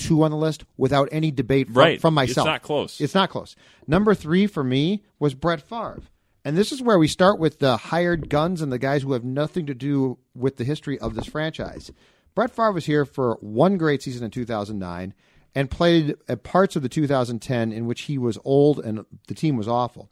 [0.00, 2.00] 2 on the list without any debate from, Right.
[2.00, 3.00] from It's not close.
[3.00, 3.54] It's not close.
[3.86, 6.02] Number three for me was Brett Favre.
[6.44, 9.24] And this is where we start with the hired guns and the guys who have
[9.24, 11.92] nothing to do with the history of this franchise.
[12.34, 15.12] Brett Favre was here for one great season in 2009
[15.54, 19.56] and played at parts of the 2010 in which he was old and the team
[19.56, 20.08] was awful.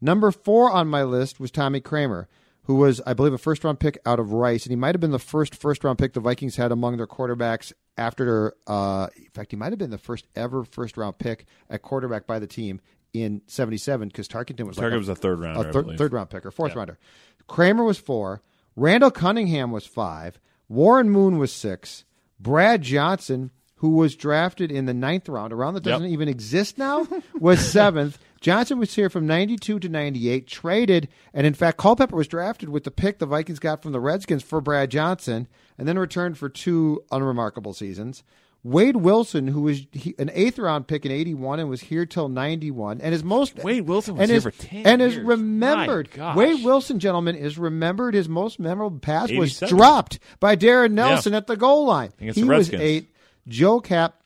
[0.00, 2.28] Number four on my list was Tommy Kramer,
[2.66, 5.00] who was, I believe, a first round pick out of Rice, and he might have
[5.00, 8.54] been the first first round pick the Vikings had among their quarterbacks after.
[8.66, 12.26] Uh, in fact, he might have been the first ever first round pick at quarterback
[12.26, 12.80] by the team
[13.12, 16.12] in '77 because Tarkenton was like Target was a third rounder, I a third, third
[16.12, 16.98] round pick or fourth rounder.
[17.46, 18.42] Kramer was four.
[18.74, 20.38] Randall Cunningham was five.
[20.68, 22.04] Warren Moon was six.
[22.38, 26.12] Brad Johnson, who was drafted in the ninth round, a round that doesn't Yep.
[26.12, 28.18] even exist now, was seventh.
[28.40, 32.84] Johnson was here from 92 to 98, traded, and in fact, Culpepper was drafted with
[32.84, 35.46] the pick the Vikings got from the Redskins for Brad Johnson,
[35.78, 38.22] and then returned for two unremarkable seasons.
[38.62, 42.28] Wade Wilson, who was he, an eighth round pick in 81 and was here till
[42.28, 46.08] 91, and his most Wade Wilson was and here is, for 10 and is remembered.
[46.34, 48.14] Wade Wilson, gentlemen, is remembered.
[48.14, 52.12] His most memorable pass was dropped by Darrin Nelson at the goal line.
[52.18, 53.12] He was eight.
[53.48, 54.22] Joe Kapp,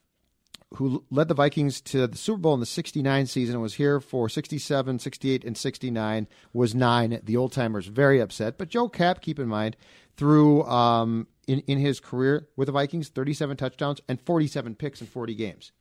[0.75, 4.01] who led the Vikings to the Super Bowl in the 69 season and was here
[4.01, 7.21] for 67, 68, and 69, was nine.
[7.25, 8.57] The old timers very upset.
[8.57, 9.77] But Joe Kapp, keep in mind,
[10.16, 15.07] threw um, in, in his career with the Vikings 37 touchdowns and 47 picks in
[15.09, 15.73] 40 games.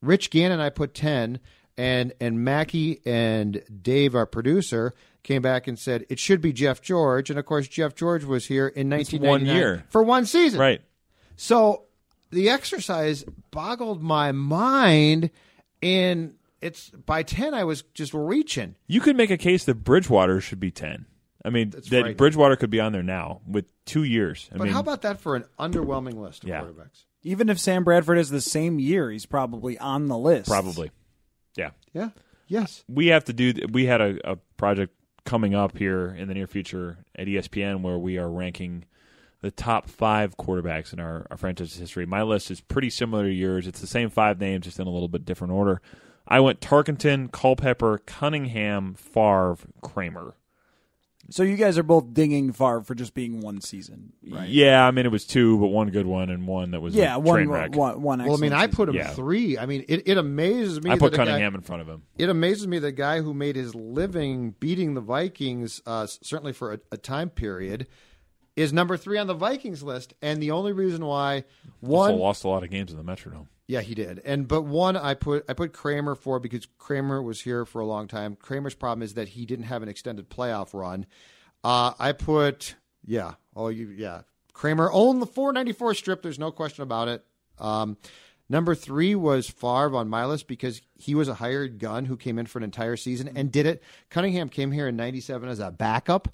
[0.00, 1.38] Rich Gannon, I put 10,
[1.76, 6.80] and, and Mackey and Dave, our producer, came back and said it should be Jeff
[6.82, 7.30] George.
[7.30, 9.84] And of course, Jeff George was here in It's 1999 one year.
[9.90, 10.58] for one season.
[10.58, 10.80] Right.
[11.36, 11.84] So
[12.32, 15.30] the exercise boggled my mind,
[15.82, 18.74] and it's by ten I was just reaching.
[18.88, 21.06] You could make a case that Bridgewater should be ten.
[21.44, 22.16] I mean, that frightening.
[22.16, 24.48] Bridgewater could be on there now with two years.
[24.52, 26.62] I But mean, how about that for an underwhelming list of Yeah.
[26.62, 27.04] quarterbacks?
[27.24, 30.48] Even if Sam Bradford is the same year, he's probably on the list.
[30.48, 30.90] probably?
[31.56, 32.10] Yeah, Yeah.
[32.48, 32.84] Yes.
[32.88, 33.54] we have to do.
[33.72, 37.98] We had a, a project coming up here in the near future at ESPN where
[37.98, 38.84] we are ranking
[39.42, 42.06] the top five quarterbacks in our, our franchise history.
[42.06, 43.66] My list is pretty similar to yours.
[43.66, 45.80] It's the same five names, just in a little bit different order.
[46.26, 50.34] I went Tarkenton, Culpepper, Cunningham, Favre, Kramer.
[51.30, 54.48] So you guys are both dinging Favre for just being one season, right?
[54.48, 57.14] Yeah, I mean it was two, but one good one and one that was Yeah,
[57.14, 57.74] a one, train wreck.
[57.76, 58.18] one, one.
[58.24, 59.10] Well, I mean, excellent I put him Yeah.
[59.14, 59.56] three.
[59.56, 60.90] I mean, it, it amazes me.
[60.90, 62.02] I put that a guy- Cunningham in front of him.
[62.18, 66.72] it amazes me the guy who made his living beating the Vikings, uh, certainly for
[66.74, 67.86] a, a time period,
[68.56, 70.14] is number three on the Vikings list.
[70.22, 71.44] And the only reason why
[71.82, 73.46] Also one, lost a lot of games in the Metrodome.
[73.66, 74.20] yeah, he did.
[74.24, 77.86] And but one, I put I put Kramer for because Kramer was here for a
[77.86, 78.36] long time.
[78.36, 81.06] Kramer's problem is that he didn't have an extended playoff run.
[81.64, 82.74] Uh, I put
[83.04, 84.22] yeah, oh you yeah,
[84.52, 86.22] Kramer owned the 494 strip.
[86.22, 87.24] There's no question about it.
[87.58, 87.96] Um,
[88.48, 92.38] number three was Favre on my list because he was a hired gun who came
[92.38, 93.82] in for an entire season and did it.
[94.10, 96.28] Cunningham came here in '97 as a backup.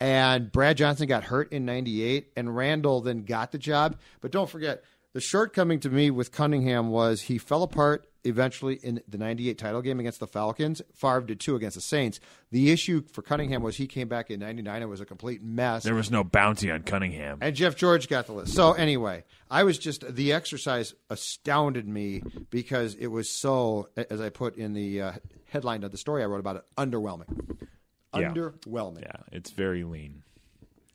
[0.00, 3.96] And Brad Johnson got hurt in 98, and Randall then got the job.
[4.20, 9.00] But don't forget, the shortcoming to me with Cunningham was he fell apart eventually in
[9.08, 10.82] the 98 title game against the Falcons.
[10.94, 12.20] Favre did two against the Saints.
[12.50, 15.82] The issue for Cunningham was he came back in 99 and was a complete mess.
[15.82, 17.38] There was no bounty on Cunningham.
[17.40, 18.54] And Jeff George got the list.
[18.54, 24.28] So anyway, I was just the exercise astounded me because it was so, as I
[24.28, 25.12] put in the uh,
[25.46, 27.67] headline of the story I wrote about it, underwhelming.
[28.14, 28.32] Yeah.
[28.32, 29.02] Underwhelming.
[29.02, 30.22] Yeah, it's very lean.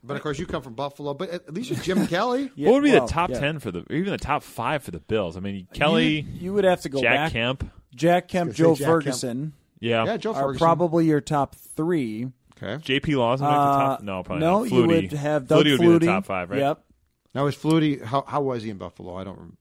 [0.04, 1.14] But of course, you come from Buffalo.
[1.14, 3.40] But at least with Jim Kelly, Yeah, what would be well, the top yeah.
[3.40, 5.38] ten for the, or even the top five for the Bills?
[5.38, 7.32] I mean, Kelly, You, you would have to go Jack back.
[7.32, 7.72] Kemp.
[7.96, 9.04] Jack Kemp, I gonna Joe say Jack Kemp.
[9.04, 10.58] Ferguson Yeah, yeah, Joe are Ferguson.
[10.60, 12.28] probably your top three.
[12.62, 12.84] okay.
[12.84, 14.02] JP Laws would make the top.
[14.04, 14.72] No, probably no, not.
[14.72, 14.88] you Flutie.
[14.88, 16.60] would have Doug Flutie would be the top five, right?
[16.60, 16.84] Yep.
[17.36, 18.04] Now is Flutie?
[18.04, 19.16] How how was he in Buffalo?
[19.16, 19.36] I don't.
[19.36, 19.58] remember.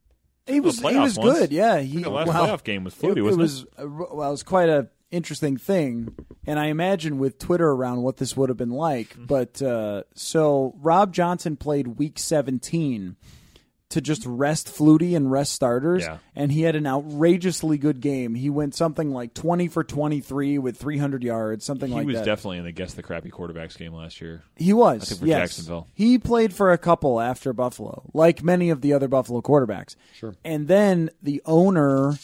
[0.47, 1.39] He was he playoffs was once.
[1.39, 1.53] good.
[1.53, 4.29] Yeah, he The last well, playoff game was Flutie, it, wasn't it was uh, well,
[4.29, 6.15] it was quite a interesting thing,
[6.47, 9.11] and I imagine with Twitter around what this would have been like.
[9.11, 9.27] Mm-hmm.
[9.27, 13.17] But uh, so Rob Johnson played Week 17
[13.91, 16.17] to just rest Flutie and rest starters, Yeah.
[16.35, 18.35] and he had an outrageously good game.
[18.35, 22.11] He went something like 20 for 23 with 300 yards, something He like that.
[22.11, 24.45] He was definitely in the guess the crappy quarterbacks game last year.
[24.57, 25.03] He was.
[25.03, 25.41] I think for yes.
[25.41, 25.89] Jacksonville.
[25.93, 29.95] He played for a couple after Buffalo, like many of the other Buffalo quarterbacks.
[30.15, 30.35] Sure.
[30.43, 32.15] And then the owner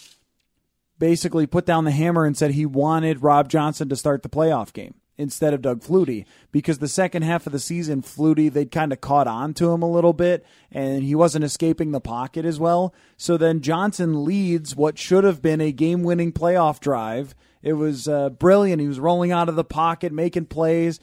[0.98, 4.72] basically put down the hammer and said he wanted Rob Johnson to start the playoff
[4.72, 8.92] game instead of Doug Flutie because the second half of the season, Flutie they'd kind
[8.92, 12.60] of caught on to him a little bit and he wasn't escaping the pocket as
[12.60, 12.94] well.
[13.16, 17.34] So then Johnson leads what should have been a game-winning playoff drive.
[17.62, 18.80] It was uh, brilliant.
[18.80, 21.00] He was rolling out of the pocket, making plays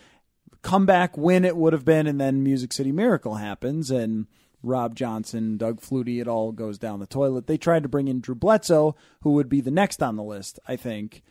[0.66, 4.26] comeback win it would have been, and then Music City Miracle happens, and
[4.66, 7.47] Rob Johnson, Doug Flutie, it all goes down the toilet.
[7.47, 10.59] They tried to bring in Drew Bledsoe, who would be the next on the list,
[10.68, 11.22] I think,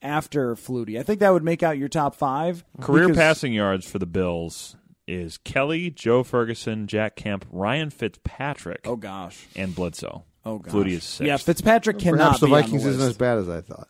[0.00, 0.98] after Flutie.
[0.98, 2.64] I think that would make out your top five.
[2.80, 4.76] Career because- passing yards for the Bills
[5.06, 9.46] is Kelly, Joe Ferguson, Jack Kemp, Ryan Fitzpatrick, Oh gosh.
[9.54, 10.24] and Bledsoe.
[10.46, 10.72] Oh gosh.
[10.72, 11.26] Flutie is sixth.
[11.26, 13.88] Yeah, Fitzpatrick cannot Perhaps the be on Vikings the isn't as bad as I thought.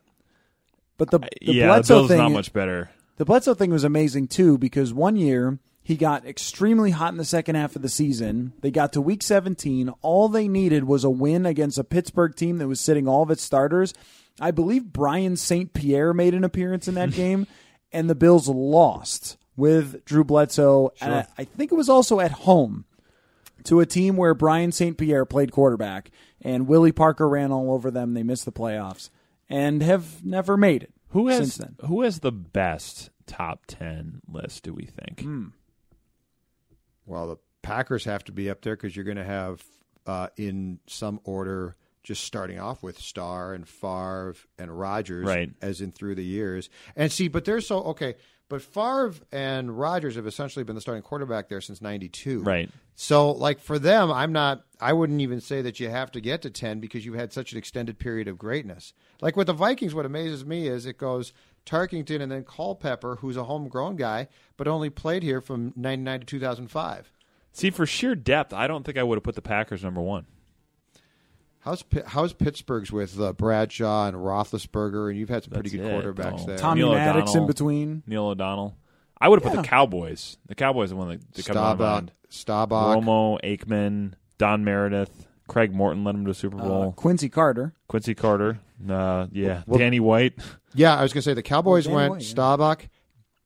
[0.96, 2.90] But the, the yeah, the Bledsoe Bills thing, not much better.
[3.16, 7.24] The Bledsoe thing was amazing too because one year he got extremely hot in the
[7.24, 8.54] second half of the season.
[8.62, 9.90] They got to week 17.
[10.02, 13.30] All they needed was a win against a Pittsburgh team that was sitting all of
[13.30, 13.92] its starters.
[14.40, 15.72] I believe Brian St.
[15.74, 17.46] Pierre made an appearance in that game,
[17.92, 20.90] and the Bills lost with Drew Bledsoe.
[21.00, 22.86] And I, I think it was also at home
[23.64, 24.96] to a team where Brian St.
[24.98, 26.10] Pierre played quarterback,
[26.42, 28.14] and Willie Parker ran all over them.
[28.14, 29.10] They missed the playoffs
[29.48, 30.92] and have never made it.
[31.10, 31.76] Who has since then?
[31.86, 34.64] who has the best top ten list?
[34.64, 35.20] Do we think?
[35.20, 35.48] Hmm.
[37.06, 39.62] Well, the Packers have to be up there because you're going to have,
[40.06, 45.50] uh, in some order, just starting off with Starr and Favre and Rodgers, Right.
[45.62, 48.14] As in through the years, and see, but they're so okay.
[48.50, 52.68] But Favre and Rodgers have essentially been the starting quarterback there since '92, Right.
[52.94, 54.64] So, like for them, I'm not.
[54.78, 57.52] I wouldn't even say that you have to get to ten because you've had such
[57.52, 58.92] an extended period of greatness.
[59.22, 61.32] Like with the Vikings, what amazes me is it goes
[61.64, 66.26] Tarkenton and then Culpepper, who's a homegrown guy, but only played here from '99 to
[66.26, 67.10] 2005.
[67.52, 70.26] See, for sheer depth, I don't think I would have put the Packers number one.
[71.60, 76.04] How's how's Pittsburgh's with uh, Bradshaw and Roethlisberger, and you've had some pretty That's good
[76.04, 76.46] it, quarterbacks though.
[76.46, 76.58] there.
[76.58, 78.02] Tommy Neil Maddox in between.
[78.06, 78.76] Neil O'Donnell.
[79.18, 80.36] I would have put the Cowboys.
[80.46, 82.12] The Cowboys are one that, that come to Staubach, mind.
[82.28, 82.98] Staubach.
[82.98, 86.92] Romo, Aikman, Don Meredith, Craig Morton led him to a Super Uh, Bowl.
[86.92, 87.72] Quincy Carter.
[87.88, 88.58] Quincy Carter,
[88.90, 90.34] uh, yeah, Well- Danny White.
[90.74, 92.28] Yeah, I was going to say the Cowboys Oh, Danny went White, yeah.
[92.28, 92.88] Staubach,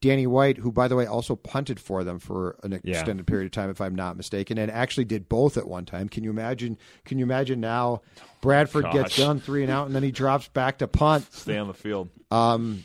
[0.01, 2.99] Danny White, who by the way also punted for them for an Yeah.
[2.99, 6.09] extended period of time, if I'm not mistaken, and actually did both at one time.
[6.09, 6.78] Can you imagine?
[7.05, 8.03] Can you imagine now?
[8.40, 11.26] Bradford gets done three and out, and then he drops back to punt.
[11.32, 12.09] Stay on the field.
[12.30, 12.84] Um,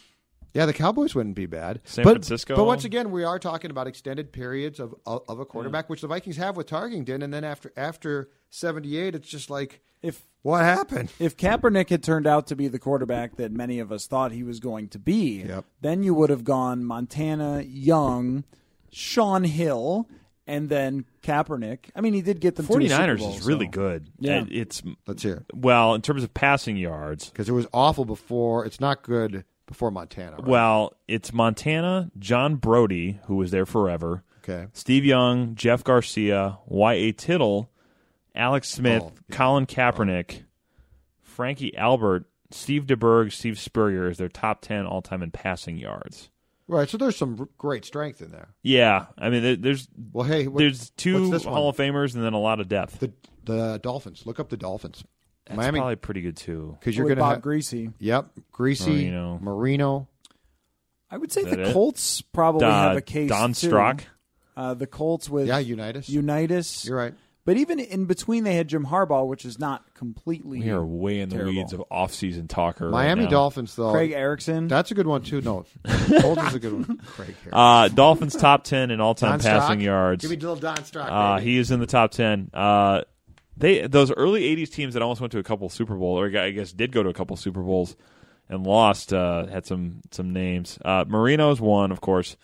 [0.53, 1.81] yeah, the Cowboys wouldn't be bad.
[1.83, 2.55] San but, Francisco?
[2.55, 6.01] But once again, we are talking about extended periods of of, of a quarterback, which
[6.01, 10.61] the Vikings have with Tarkenton, and then after after 78, it's just like, If what
[10.61, 11.11] happened?
[11.19, 14.43] if Kaepernick had turned out to be the quarterback that many of us thought he
[14.43, 15.65] was going to be, Yep.
[15.81, 18.43] then you would have gone Montana, Young,
[18.91, 20.07] Sean Hill,
[20.45, 21.85] and then Kaepernick.
[21.95, 24.09] I mean, he did get them to a Super 49ers Bowl, is really so- good.
[24.19, 24.33] Yeah.
[24.39, 27.29] And It's Let's hear well in terms of passing yards.
[27.29, 28.65] Because it was awful before.
[28.65, 30.35] It's not good before Montana.
[30.37, 30.45] right?
[30.45, 34.67] Well, it's Montana, John Brodie, who was there forever, okay.
[34.73, 37.13] Steve Young, Jeff Garcia, Y.A.
[37.13, 37.69] Tittle,
[38.35, 39.35] Alex Smith, Oh, yeah.
[39.35, 40.43] Colin Kaepernick,
[41.21, 46.29] Frankie Albert, Steve DeBerg, Steve Spurrier is their top 10 all time in passing yards.
[46.67, 46.87] Right.
[46.89, 48.49] So there's some great strength in there.
[48.61, 49.07] Yeah.
[49.17, 51.43] I mean, there's Well, hey, what- there's two this?
[51.43, 52.99] Hall of Famers and then a lot of depth.
[52.99, 53.11] The
[53.45, 54.25] the Dolphins.
[54.25, 55.03] Look up the Dolphins.
[55.45, 55.79] That's Miami.
[55.79, 56.77] probably pretty good too.
[56.79, 57.41] Because you're going to Bob have.
[57.43, 57.91] Griese.
[57.99, 58.29] Yep.
[58.53, 58.87] Griese.
[58.87, 59.39] Marino.
[59.41, 60.07] Marino.
[61.11, 61.73] I would say the it?
[61.73, 63.27] Colts probably have a case.
[63.29, 63.67] Don too.
[63.67, 64.05] Strock.
[64.55, 66.07] Uh, the Colts with Yeah, Unitas.
[66.07, 66.85] Unitas.
[66.85, 67.13] You're right.
[67.45, 70.59] But even in between, they had Jim Harbaugh, which is not completely.
[70.61, 71.53] We are way in the Terrible.
[71.55, 72.85] weeds of off-season talker.
[72.85, 73.31] right Miami now.
[73.31, 73.91] Dolphins, though.
[73.91, 74.69] Craig Erickson.
[74.69, 75.41] That's a good one, too.
[75.41, 75.65] No.
[76.21, 76.97] Colts a good one.
[77.05, 77.51] Craig here.
[77.53, 79.83] Uh, Dolphins top 10 in all-time Don passing Strock?
[79.83, 80.21] yards.
[80.21, 81.09] Give me little Don Strock.
[81.11, 82.49] Uh, he is in the top ten.
[82.53, 83.01] Uh,
[83.57, 86.51] they those early '80s teams that almost went to a couple Super Bowl, or I
[86.51, 87.95] guess did go to a couple Super Bowls
[88.49, 89.13] and lost.
[89.13, 90.79] Uh, had some some names.
[90.83, 92.37] Uh, Marino's one, of course.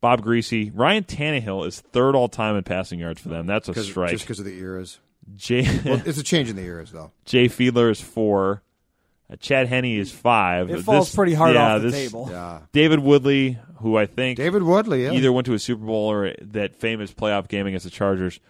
[0.00, 3.46] Bob Griese, Ryan Tannehill is third all time in passing yards for them.
[3.46, 4.10] That's a strike.
[4.10, 4.98] Just because of the eras.
[5.36, 7.12] Jay Well, it's a change in the eras, though.
[7.24, 8.62] Jay Fiedler is four.
[9.30, 10.70] Uh, Chad Henne is five.
[10.70, 12.28] It falls pretty hard yeah, off the this- table.
[12.30, 12.60] Yeah.
[12.72, 15.12] David Woodley, who I think David Woodley, yeah.
[15.12, 18.40] either went to a Super Bowl or that famous playoff game against the Chargers.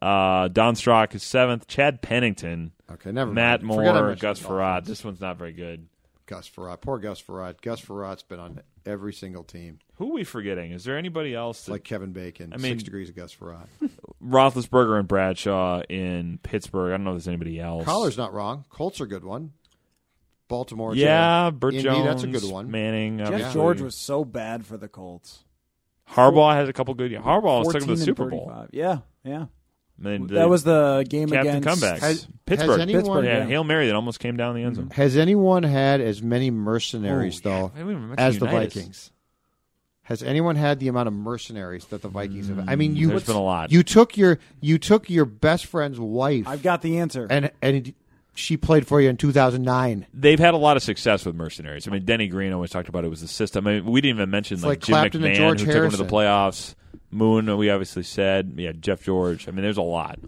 [0.00, 1.66] Uh, Don Strock is seventh.
[1.66, 3.84] Chad Pennington, Okay, never Matt mind.
[3.84, 4.84] Moore, Gus Frerotte.
[4.84, 5.86] This one's not very good.
[6.26, 6.80] Gus Frerotte.
[6.80, 7.60] Poor Gus Frerotte.
[7.60, 9.78] Gus Frerotte's been on every single team.
[10.02, 10.72] Who are we forgetting?
[10.72, 11.66] Is there anybody else?
[11.66, 12.52] That, like Kevin Bacon.
[12.52, 13.68] I mean- Six degrees of Gus Frerotte.
[14.24, 16.88] Roethlisberger and Bradshaw in Pittsburgh.
[16.92, 17.84] I don't know if there's anybody else.
[17.84, 18.64] Coller's not wrong.
[18.68, 19.52] Colts are a good one.
[20.48, 20.94] Baltimore.
[20.96, 21.56] yeah, too.
[21.56, 22.04] Bert Indy, Jones.
[22.04, 22.70] That's a good one.
[22.70, 23.18] Manning.
[23.18, 23.52] Jeff obviously.
[23.52, 25.44] George was so bad for the Colts.
[26.10, 27.12] Harbaugh has a couple good.
[27.12, 28.66] Harbaugh took him to the Super Bowl.
[28.72, 29.46] Yeah, yeah.
[30.04, 31.98] I mean, that was the game captain against comebacks.
[32.00, 32.70] Has- Pittsburgh.
[32.70, 33.44] has anyone- Pittsburgh, yeah, yeah.
[33.46, 34.90] hail mary that almost came down the end zone.
[34.90, 38.74] Has anyone had as many mercenaries Oh, though I haven't even mentioned as the Unitas.
[38.74, 39.12] Vikings?
[40.04, 42.68] Has anyone had the amount of mercenaries that the Vikings have?
[42.68, 43.70] I mean, you There's been a lot.
[43.70, 47.26] You took your you took your best friend's wife, I've got the answer.
[47.30, 47.94] and and
[48.34, 50.06] she played for you in 2009.
[50.12, 51.86] They've had a lot of success with mercenaries.
[51.86, 53.66] I mean, Denny Green always talked about it was the system.
[53.66, 55.84] I mean, we didn't even mention like, like Jim Clapton and McMahon, George who took
[55.84, 56.74] him to the playoffs.
[57.10, 58.54] Moon, we obviously said.
[58.56, 59.46] Yeah, Jeff George.
[59.46, 60.18] I mean, there's a lot.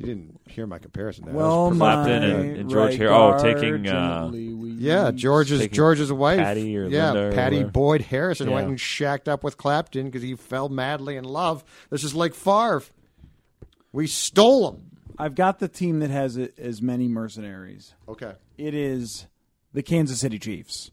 [0.00, 1.24] You didn't hear my comparison.
[1.26, 1.34] There.
[1.34, 5.60] That well, was my Clapton and- and George right Har- oh, taking, uh, Yeah, George's
[5.60, 7.70] Taking George's wife, Patty or yeah, Linda Patty whatever.
[7.72, 8.54] Boyd Harrison Yeah.
[8.54, 11.62] went and shacked up with Clapton because he fell madly in love.
[11.90, 12.82] This is like Favre.
[13.92, 14.90] We stole him.
[15.18, 17.92] I've got the team that has as many mercenaries.
[18.08, 19.26] Okay, It is
[19.74, 20.90] the Kansas City Chiefs.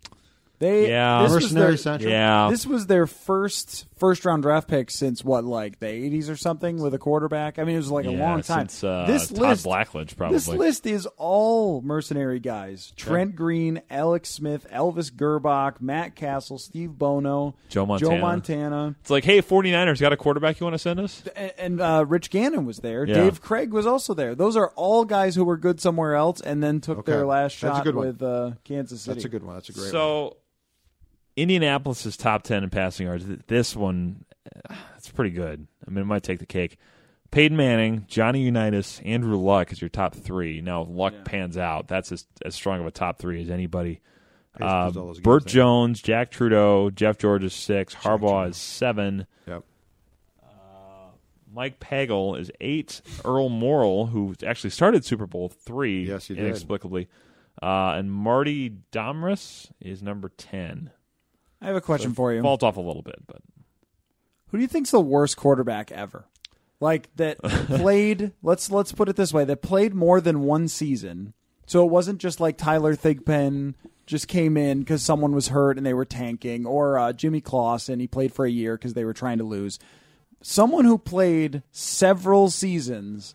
[0.59, 1.23] They Yeah.
[1.23, 2.11] this was mercenary their- central.
[2.11, 2.47] Yeah.
[2.49, 6.79] This was their first first round draft pick since what, like the eighties or something,
[6.81, 7.57] with a quarterback.
[7.59, 8.67] I mean, it was like a Yeah, long time.
[8.69, 10.35] Since, uh, this Todd list, Blackledge, probably.
[10.37, 16.91] this list is all mercenary guys: Trent Green, Alex Smith, Elvis Grbac, Matt Cassel, Steve
[16.97, 18.15] Bono, Joe Montana.
[18.15, 21.23] Joe Montana, It's like, hey, 49ers got a quarterback you want to send us?
[21.35, 23.05] and, and uh, Rich Gannon was there.
[23.05, 23.15] Yeah.
[23.15, 24.35] Dave Krieg was also there.
[24.35, 27.11] Those are all guys who were good somewhere else, and then took Okay.
[27.13, 28.07] their last That's a shot good one.
[28.07, 29.15] with uh, Kansas City.
[29.15, 29.55] that's a good one.
[29.55, 29.91] That's a great one.
[29.91, 30.37] So,
[31.37, 33.25] Indianapolis is top 10 in passing yards.
[33.47, 34.25] This one,
[34.69, 35.67] uh, it's pretty good.
[35.87, 36.77] I mean, it might take the cake.
[37.29, 40.61] Peyton Manning, Johnny Unitas, Andrew Luck is your top three.
[40.61, 41.87] Now, if Luck pans out.
[41.87, 44.01] That's as, as strong of a top three as anybody.
[44.59, 49.27] Uh, those all those Bert Jones, Jack Trudeau, Jeff George is six, Harbaugh is seven,
[49.47, 49.63] Yep.
[51.53, 56.43] Mike Pagel is eight, Earl Morrall, who actually started Super Bowl three, Yes, he did.
[56.45, 57.07] inexplicably,
[57.61, 60.89] uh, and Marty Domres is number ten.
[61.61, 62.41] I have a question for you.
[62.41, 63.41] Falls off a little bit, but
[64.47, 66.25] Who do you think's the worst quarterback ever?
[66.79, 68.33] Like that played.
[68.43, 71.33] let's let's put it this way: that played more than one season.
[71.65, 73.73] So it wasn't just like Tyler Thigpen
[74.05, 77.99] just came in because someone was hurt and they were tanking, or uh, Jimmy Clausen
[77.99, 79.79] he played for a year because they were trying to lose.
[80.41, 83.33] Someone who played several seasons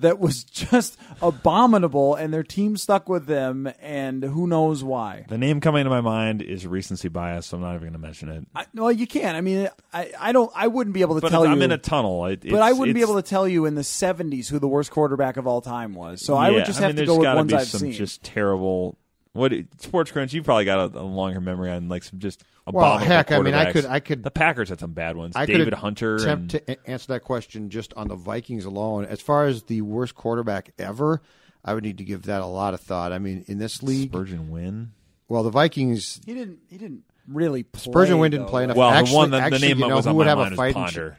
[0.00, 5.24] that was just abominable, and their team stuck with them, and who knows why.
[5.28, 7.98] the name coming to my mind is recency bias, so I'm not even going to
[7.98, 8.46] mention it.
[8.54, 9.36] I, well, you can't.
[9.36, 10.50] I mean, I, I don't.
[10.54, 11.64] I wouldn't be able to But tell I'm you.
[11.64, 12.26] in a tunnel.
[12.26, 14.90] It, But I wouldn't be able to tell you in the 70s who the worst
[14.90, 16.24] quarterback of all time was.
[16.24, 17.80] So I would Yeah, just I have mean, to go with ones be I've some
[17.80, 17.92] seen.
[17.92, 18.96] Just terrible.
[19.34, 20.32] What Sports Crunch?
[20.32, 23.40] You probably got a, a longer memory on like some just Well, abominable heck, I
[23.40, 25.34] mean, I could- I could- The Packers had some bad ones.
[25.36, 29.04] I David could Hunter attempt and to answer that question just on the Vikings alone.
[29.04, 31.20] As far as the worst quarterback ever,
[31.64, 33.12] I would need to give that a lot of thought.
[33.12, 34.92] I mean, in this league, Spergon Wynn.
[35.28, 36.60] well, the Vikings He didn't.
[36.70, 37.64] He didn't really.
[37.64, 38.76] Play, Spergon Wynn didn't play enough.
[38.76, 40.30] Well, actually, the one that actually, the name you know, was who on would my
[40.30, 41.16] have mind a is fighting Ponder.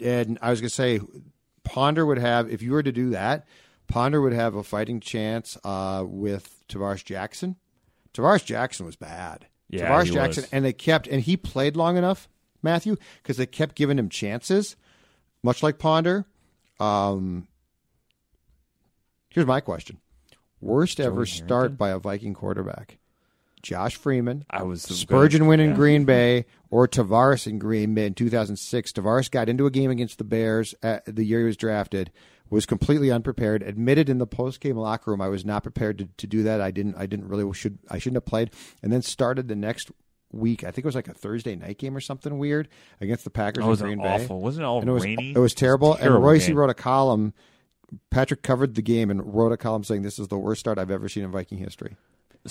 [0.00, 1.00] and I was going to say
[1.64, 3.46] Ponder would have if you were to do that.
[3.90, 7.56] Ponder would have a fighting chance uh, with Tarvaris Jackson.
[8.14, 9.46] Tarvaris Jackson was bad.
[9.68, 10.50] Yeah, Tarvaris Jackson, was.
[10.52, 12.28] and they kept and he played long enough,
[12.62, 14.76] Matthew, because they kept giving him chances,
[15.42, 16.24] much like Ponder.
[16.78, 17.48] Um,
[19.30, 19.98] here's my question:
[20.60, 22.98] Worst ever start by a Viking quarterback?
[23.62, 24.44] Josh Freeman.
[24.50, 25.76] I was Spergon Wynn in yeah.
[25.76, 28.92] Green Bay or Tarvaris in Green Bay in 2006.
[28.92, 32.10] Tarvaris got into a game against the Bears the year he was drafted,
[32.50, 33.62] was completely unprepared.
[33.62, 36.60] Admitted in the post game locker room, I was not prepared to, to do that.
[36.60, 36.96] I didn't.
[36.96, 37.78] I didn't really should.
[37.88, 38.50] I shouldn't have played.
[38.82, 39.90] And then started the next
[40.32, 40.62] week.
[40.62, 42.68] I think it was like a Thursday night game or something weird
[43.00, 44.38] against the Packers Oh, it was Green awful.
[44.38, 44.42] Bay.
[44.42, 45.32] Wasn't it all and it was, rainy?
[45.32, 45.88] It was terrible.
[45.88, 47.34] It was terrible and Reusse wrote a column.
[48.10, 50.90] Patrick covered the game and wrote a column saying this is the worst start I've
[50.92, 51.96] ever seen in Viking history.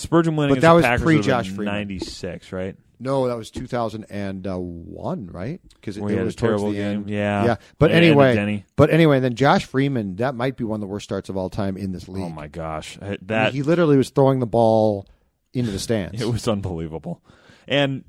[0.05, 1.65] Spergon Wynn But that was pre-Josh Freeman.
[1.65, 2.75] 96, right?
[3.01, 5.61] No, that was 2001, right?
[5.75, 6.81] Because it, it was a terrible game.
[6.81, 7.09] end.
[7.09, 7.45] Yeah.
[7.45, 7.55] yeah.
[7.77, 11.05] But and anyway, but anyway, then Josh Freeman, that might be one of the worst
[11.05, 12.25] starts of all time in this oh league.
[12.25, 15.07] Oh my gosh, uh, I mean, that he literally was throwing the ball
[15.53, 16.21] into the stands.
[16.21, 17.23] It was unbelievable,
[17.69, 18.03] and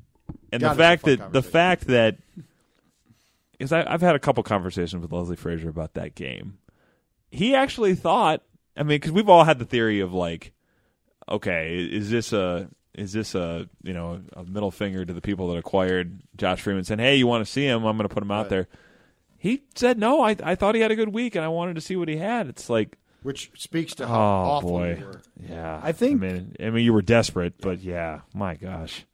[0.50, 2.16] and God, the fact that the fact that
[3.60, 6.58] because I've had a couple conversations with Leslie Frazier about that game.
[7.30, 8.42] He actually thought.
[8.74, 10.52] I mean, because we've all had the theory of like,
[11.30, 15.48] okay, is this a is this a you know a middle finger to the people
[15.48, 17.84] that acquired Josh Freeman, saying, hey, you want to see him?
[17.84, 18.68] I'm going to put him out there.
[19.38, 20.22] He said no.
[20.22, 22.16] I I thought he had a good week, and I wanted to see what he
[22.16, 22.48] had.
[22.48, 22.98] It's like.
[23.22, 25.22] which speaks to how Oh awful boy, we were.
[25.48, 25.80] yeah.
[25.82, 29.06] I think- I mean, I mean, you were desperate, but yeah, my gosh.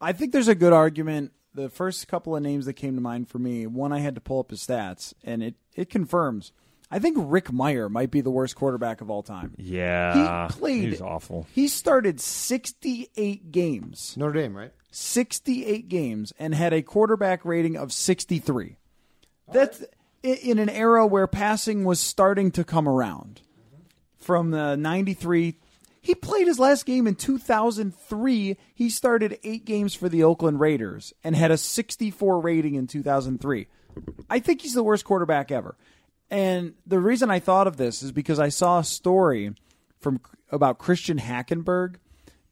[0.00, 1.32] I think there's a good argument.
[1.54, 4.20] The first couple of names that came to mind for me, one I had to
[4.20, 6.50] pull up his stats, and it, it confirms.
[6.92, 9.54] I think Rick Mirer might be the worst quarterback of all time.
[9.56, 10.82] Yeah, he played.
[10.84, 11.46] He was awful.
[11.54, 14.72] He started 68 games, Notre Dame, right?
[14.90, 18.76] 68 games, and had a quarterback rating of 63.
[19.52, 19.82] That's
[20.24, 23.40] i- in an era where passing was starting to come around.
[24.18, 25.56] From the 93,
[26.00, 28.56] he played his last game in 2003.
[28.74, 33.66] He started eight games for the Oakland Raiders and had a 64 rating in 2003.
[34.30, 35.76] I think he's the worst quarterback ever.
[36.32, 39.52] And the reason I thought of this is because I saw a story
[40.00, 40.18] from
[40.50, 41.96] about Christian Hackenberg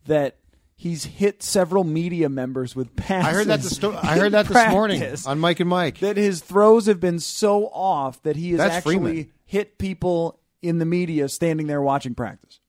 [0.05, 0.37] that
[0.77, 3.27] he's hit several media members with passes.
[3.29, 3.63] I heard that.
[3.63, 5.99] The sto- I heard that this morning on Mike and Mike.
[6.01, 9.33] that his throws have been so off that he has That's actually Freeman.
[9.47, 12.61] hit people in the media standing there watching practice.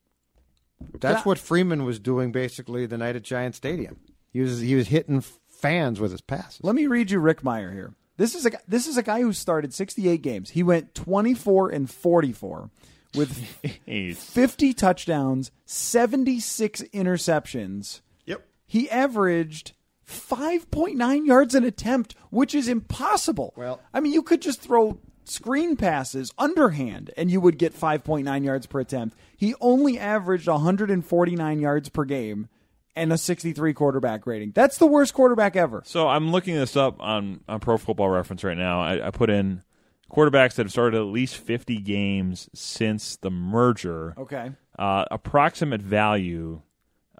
[0.99, 3.99] That's what Freeman was doing basically the night at Giant Stadium.
[4.32, 6.62] He was he was hitting fans with his passes.
[6.64, 7.93] Let me read you Rick Mirer here.
[8.22, 10.51] This is a this is a guy who started 68 games.
[10.51, 12.69] He went 24 and 44
[13.15, 18.01] with 50 touchdowns, 76 interceptions.
[18.28, 18.45] Yep.
[18.67, 19.72] He averaged
[20.07, 23.55] 5.9 yards an attempt, which is impossible.
[23.57, 28.43] Well- I mean, you could just throw screen passes underhand and you would get 5.9
[28.43, 29.17] yards per attempt.
[29.36, 32.49] He only averaged 149 yards per game
[32.96, 34.52] and a 63 quarterback rating.
[34.52, 35.82] That's the worst quarterback ever.
[35.86, 38.82] So I'm looking this up on, on Pro Football Reference right now.
[38.82, 39.64] I, I put in
[40.12, 44.14] quarterbacks that have started at least 50 games since the merger.
[44.18, 44.52] Okay.
[44.78, 46.62] Uh, approximate value.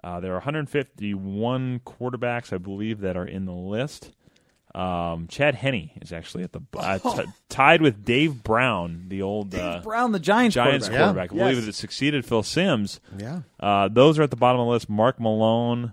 [0.04, 4.12] Uh, there are 151 quarterbacks, I believe, that are in the list.
[4.74, 9.54] Um, Chad Henne is actually at the uh, t- tied with Dave Brown, the old
[9.54, 11.28] uh, Brown, the Giants, Giants quarterback.
[11.28, 11.32] quarterback.
[11.32, 11.66] I believe Yes.
[11.66, 12.98] that succeeded Phil Simms.
[13.18, 13.40] Yeah.
[13.60, 14.88] Uh, those are at the bottom of the list.
[14.88, 15.92] Mark Malone,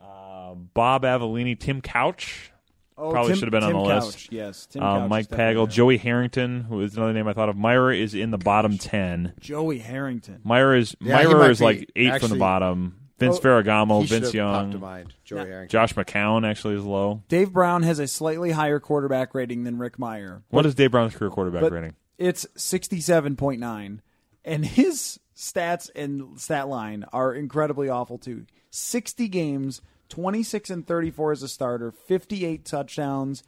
[0.00, 2.50] uh, Bob Avellini, Tim Couch.
[2.96, 4.32] Oh, Probably Tim- should have been Tim on the Couch, list.
[4.32, 5.68] Yes, Tim Uh, Couch Mike is Pagel.
[5.70, 7.56] Joey Harrington, who is another name I thought of.
[7.56, 9.34] Mirer is in the bottom ten.
[9.40, 10.40] Joey Harrington.
[10.46, 12.96] Mirer is Yeah, Mirer is be like eight from the bottom.
[13.18, 15.14] Vince Oh, Ferragamo, He Vince have to Young, mind.
[15.24, 15.68] Joey Harrington.
[15.68, 17.22] Josh McCown actually is low.
[17.28, 20.42] Dave Brown has a slightly higher quarterback rating than Rick Mirer.
[20.50, 21.94] What is Dave Brown's career quarterback but rating?
[22.18, 24.00] It's 67.9.
[24.44, 28.46] And his stats and stat line are incredibly awful, too.
[28.70, 33.42] 60 games, 26 and 34 as a starter, 58 touchdowns,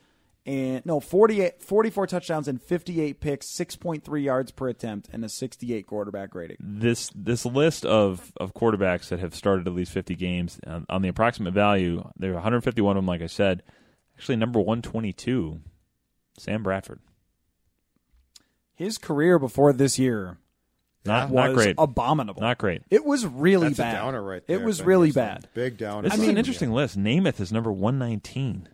[0.47, 5.87] and no, 48, 44 touchdowns and 58 picks, 6.3 yards per attempt, and a 68
[5.87, 6.57] quarterback rating.
[6.61, 11.03] This this list of, of quarterbacks that have started at least 50 games on, on
[11.03, 13.63] the approximate value, there are 151 of them, like I said.
[14.17, 15.61] Actually, number 122,
[16.39, 17.01] Sam Bradford.
[18.75, 20.39] His career before this year
[21.05, 21.75] Not, was not great.
[21.79, 22.41] abominable.
[22.43, 22.83] Not great.
[22.91, 23.93] It was really That's a bad.
[23.95, 25.49] downer right there, It was really bad.
[25.55, 26.03] Big downer.
[26.03, 26.99] This I is mean- an interesting list.
[26.99, 28.69] Namath is number 119.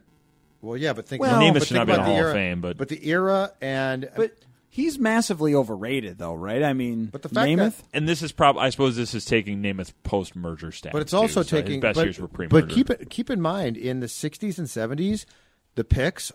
[0.63, 2.27] Well, yeah, but think Well- but Namath think should not be in about the Hall
[2.29, 4.33] of Fame, but- but the era and But
[4.71, 6.63] he's massively overrated, though, right?
[6.63, 7.77] I mean, But the fact Namath.
[7.79, 10.93] that- And this is probably I suppose this is taking Namath's post merger stats.
[10.93, 12.67] But it's also too, so taking his best but, years were pre merger.
[12.67, 15.27] But keep it keep in mind in the 60s and 70s,
[15.75, 16.31] the picks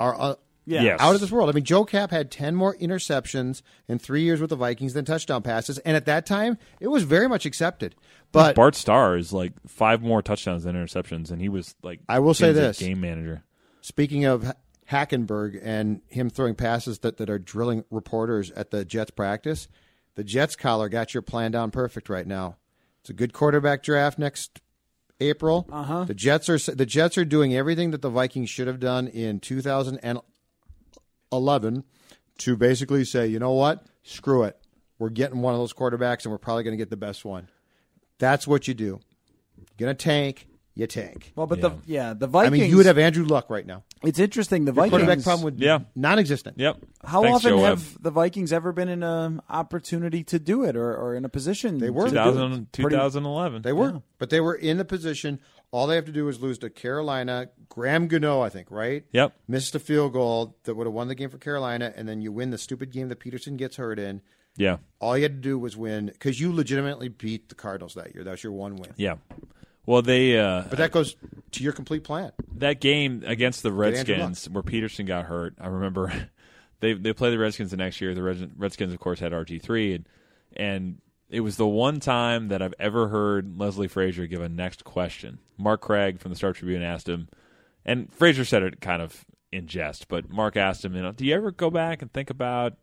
[0.00, 0.82] are uh, Yeah.
[0.82, 1.00] Yes.
[1.00, 1.50] out of this world.
[1.50, 5.04] I mean, Joe Kapp had 10 more interceptions in 3 years with the Vikings than
[5.04, 7.96] touchdown passes, and at that time, it was very much accepted.
[8.30, 12.20] But Bart Starr is like five more touchdowns than interceptions, and he was like I
[12.20, 12.78] will say this.
[12.78, 13.42] game manager.
[13.82, 14.50] Speaking of
[14.90, 19.68] Hackenberg and him throwing passes that, that are drilling reporters at the Jets practice,
[20.14, 22.56] the Jets Coller got your plan down perfect right now.
[23.00, 24.60] It's a good quarterback draft next
[25.20, 25.68] April.
[25.70, 26.04] Uh-huh.
[26.04, 29.40] The Jets are the Jets are doing everything that the Vikings should have done in
[29.40, 31.84] 2011
[32.38, 34.56] to basically say, you know what, screw it,
[34.98, 37.48] we're getting one of those quarterbacks, and we're probably going to get the best one.
[38.18, 39.00] That's what you do.
[39.56, 41.32] You're gonna tank, you tank.
[41.36, 42.60] Well, but the yeah the Vikings I Vikings.
[42.62, 43.82] mean, you would have Andrew Luck right now.
[44.02, 44.64] It's interesting.
[44.64, 45.24] The Your quarterback Vikings.
[45.24, 45.80] problem would be Yeah.
[45.94, 46.58] non-existent.
[46.58, 46.78] Yep.
[47.04, 47.78] How Thanks, often Joe Webb.
[47.78, 51.28] have the Vikings ever been in an opportunity to do it, or, or in a
[51.28, 51.78] position?
[51.78, 52.06] They were.
[52.06, 52.24] to do it?
[52.24, 53.62] 2000, Pretty- 2011.
[53.62, 55.38] They were, but they were in the position.
[55.70, 57.48] All they have to do is lose to Carolina.
[57.68, 59.04] Graham Gano, I think, right?
[59.12, 59.34] Yep.
[59.48, 62.30] Missed a field goal that would have won the game for Carolina, and then you
[62.32, 64.20] win the stupid game that Peterson gets hurt in.
[64.56, 64.78] Yeah.
[65.00, 68.22] All you had to do was win because you legitimately beat the Cardinals that year.
[68.24, 68.90] That was your one win.
[68.96, 69.14] Yeah.
[69.86, 71.16] Well, they uh, But that goes
[71.52, 72.32] to your complete plan.
[72.56, 75.54] that game against the Redskins where Peterson got hurt.
[75.60, 76.12] I remember
[76.80, 78.14] they they played the Redskins the next year.
[78.14, 78.22] The
[78.56, 80.08] Redskins, of course, had RG three, and,
[80.54, 84.84] and it was the one time that I've ever heard Leslie Frazier give a next
[84.84, 85.38] question.
[85.58, 87.28] Mark Craig from the Star Tribune asked him,
[87.84, 91.24] and Frazier said it kind of in jest, but Mark asked him, you know, do
[91.26, 92.74] you ever go back and think about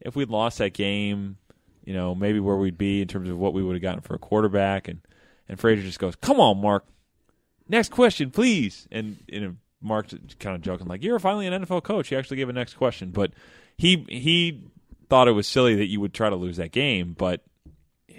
[0.00, 1.36] if we'd lost that game,
[1.84, 4.14] you know, maybe where we'd be in terms of what we would have gotten for
[4.14, 5.00] a quarterback, and
[5.48, 6.84] and Frazier just goes, "Come on, Mark,
[7.68, 12.08] next question, please." And and Mark kind of joking like, "You're finally an NFL coach."
[12.08, 13.32] He actually gave a next question, but
[13.76, 14.64] he he
[15.08, 17.42] thought it was silly that you would try to lose that game, but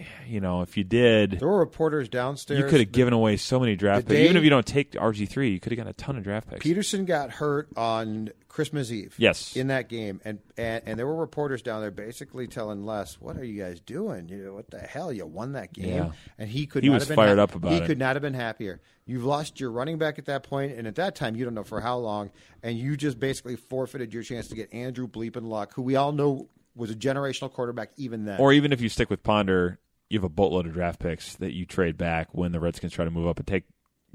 [0.27, 2.59] you know, if you did, There were reporters downstairs.
[2.59, 4.19] you could have given away so many draft picks.
[4.19, 6.49] Even if you don't take RG three, you could have gotten a ton of draft
[6.49, 6.63] picks.
[6.63, 9.13] Peterson got hurt on Christmas Eve.
[9.17, 9.55] Yes.
[9.55, 13.37] in that game, and, and and there were reporters down there basically telling Les, "What
[13.37, 14.27] are you guys doing?
[14.29, 15.13] You know, what the hell?
[15.13, 16.11] You won that game." Yeah.
[16.37, 17.85] And he could He not was have been fired hap- up about he it.
[17.85, 18.81] could not have been happier.
[19.05, 21.63] You've lost your running back at that point, and at that time, you don't know
[21.63, 22.31] for how long,
[22.63, 26.11] and you just basically forfeited your chance to get Andrew Bleepin Luck, who we all
[26.11, 28.39] know was a generational quarterback even then.
[28.39, 29.79] or even if you stick with Ponder,
[30.09, 33.05] you have a boatload of draft picks that you trade back when the Redskins try
[33.05, 33.63] to move up and take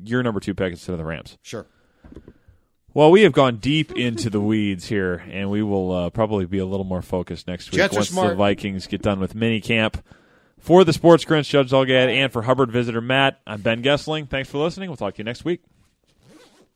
[0.03, 1.38] your number two pick instead of the Rams.
[1.42, 1.66] sure.
[2.92, 6.59] Well, we have gone deep into the weeds here, and we will uh, probably be
[6.59, 8.34] a little more focused next week Jets once the.
[8.36, 10.01] Vikings get done with mini camp.
[10.61, 14.30] For the Sports Grinch, Judd Zulgad, and for Hubbard visitor Matt, I'm Ben Goessling.
[14.30, 14.88] Thanks for listening.
[14.90, 15.62] We'll talk to you next week.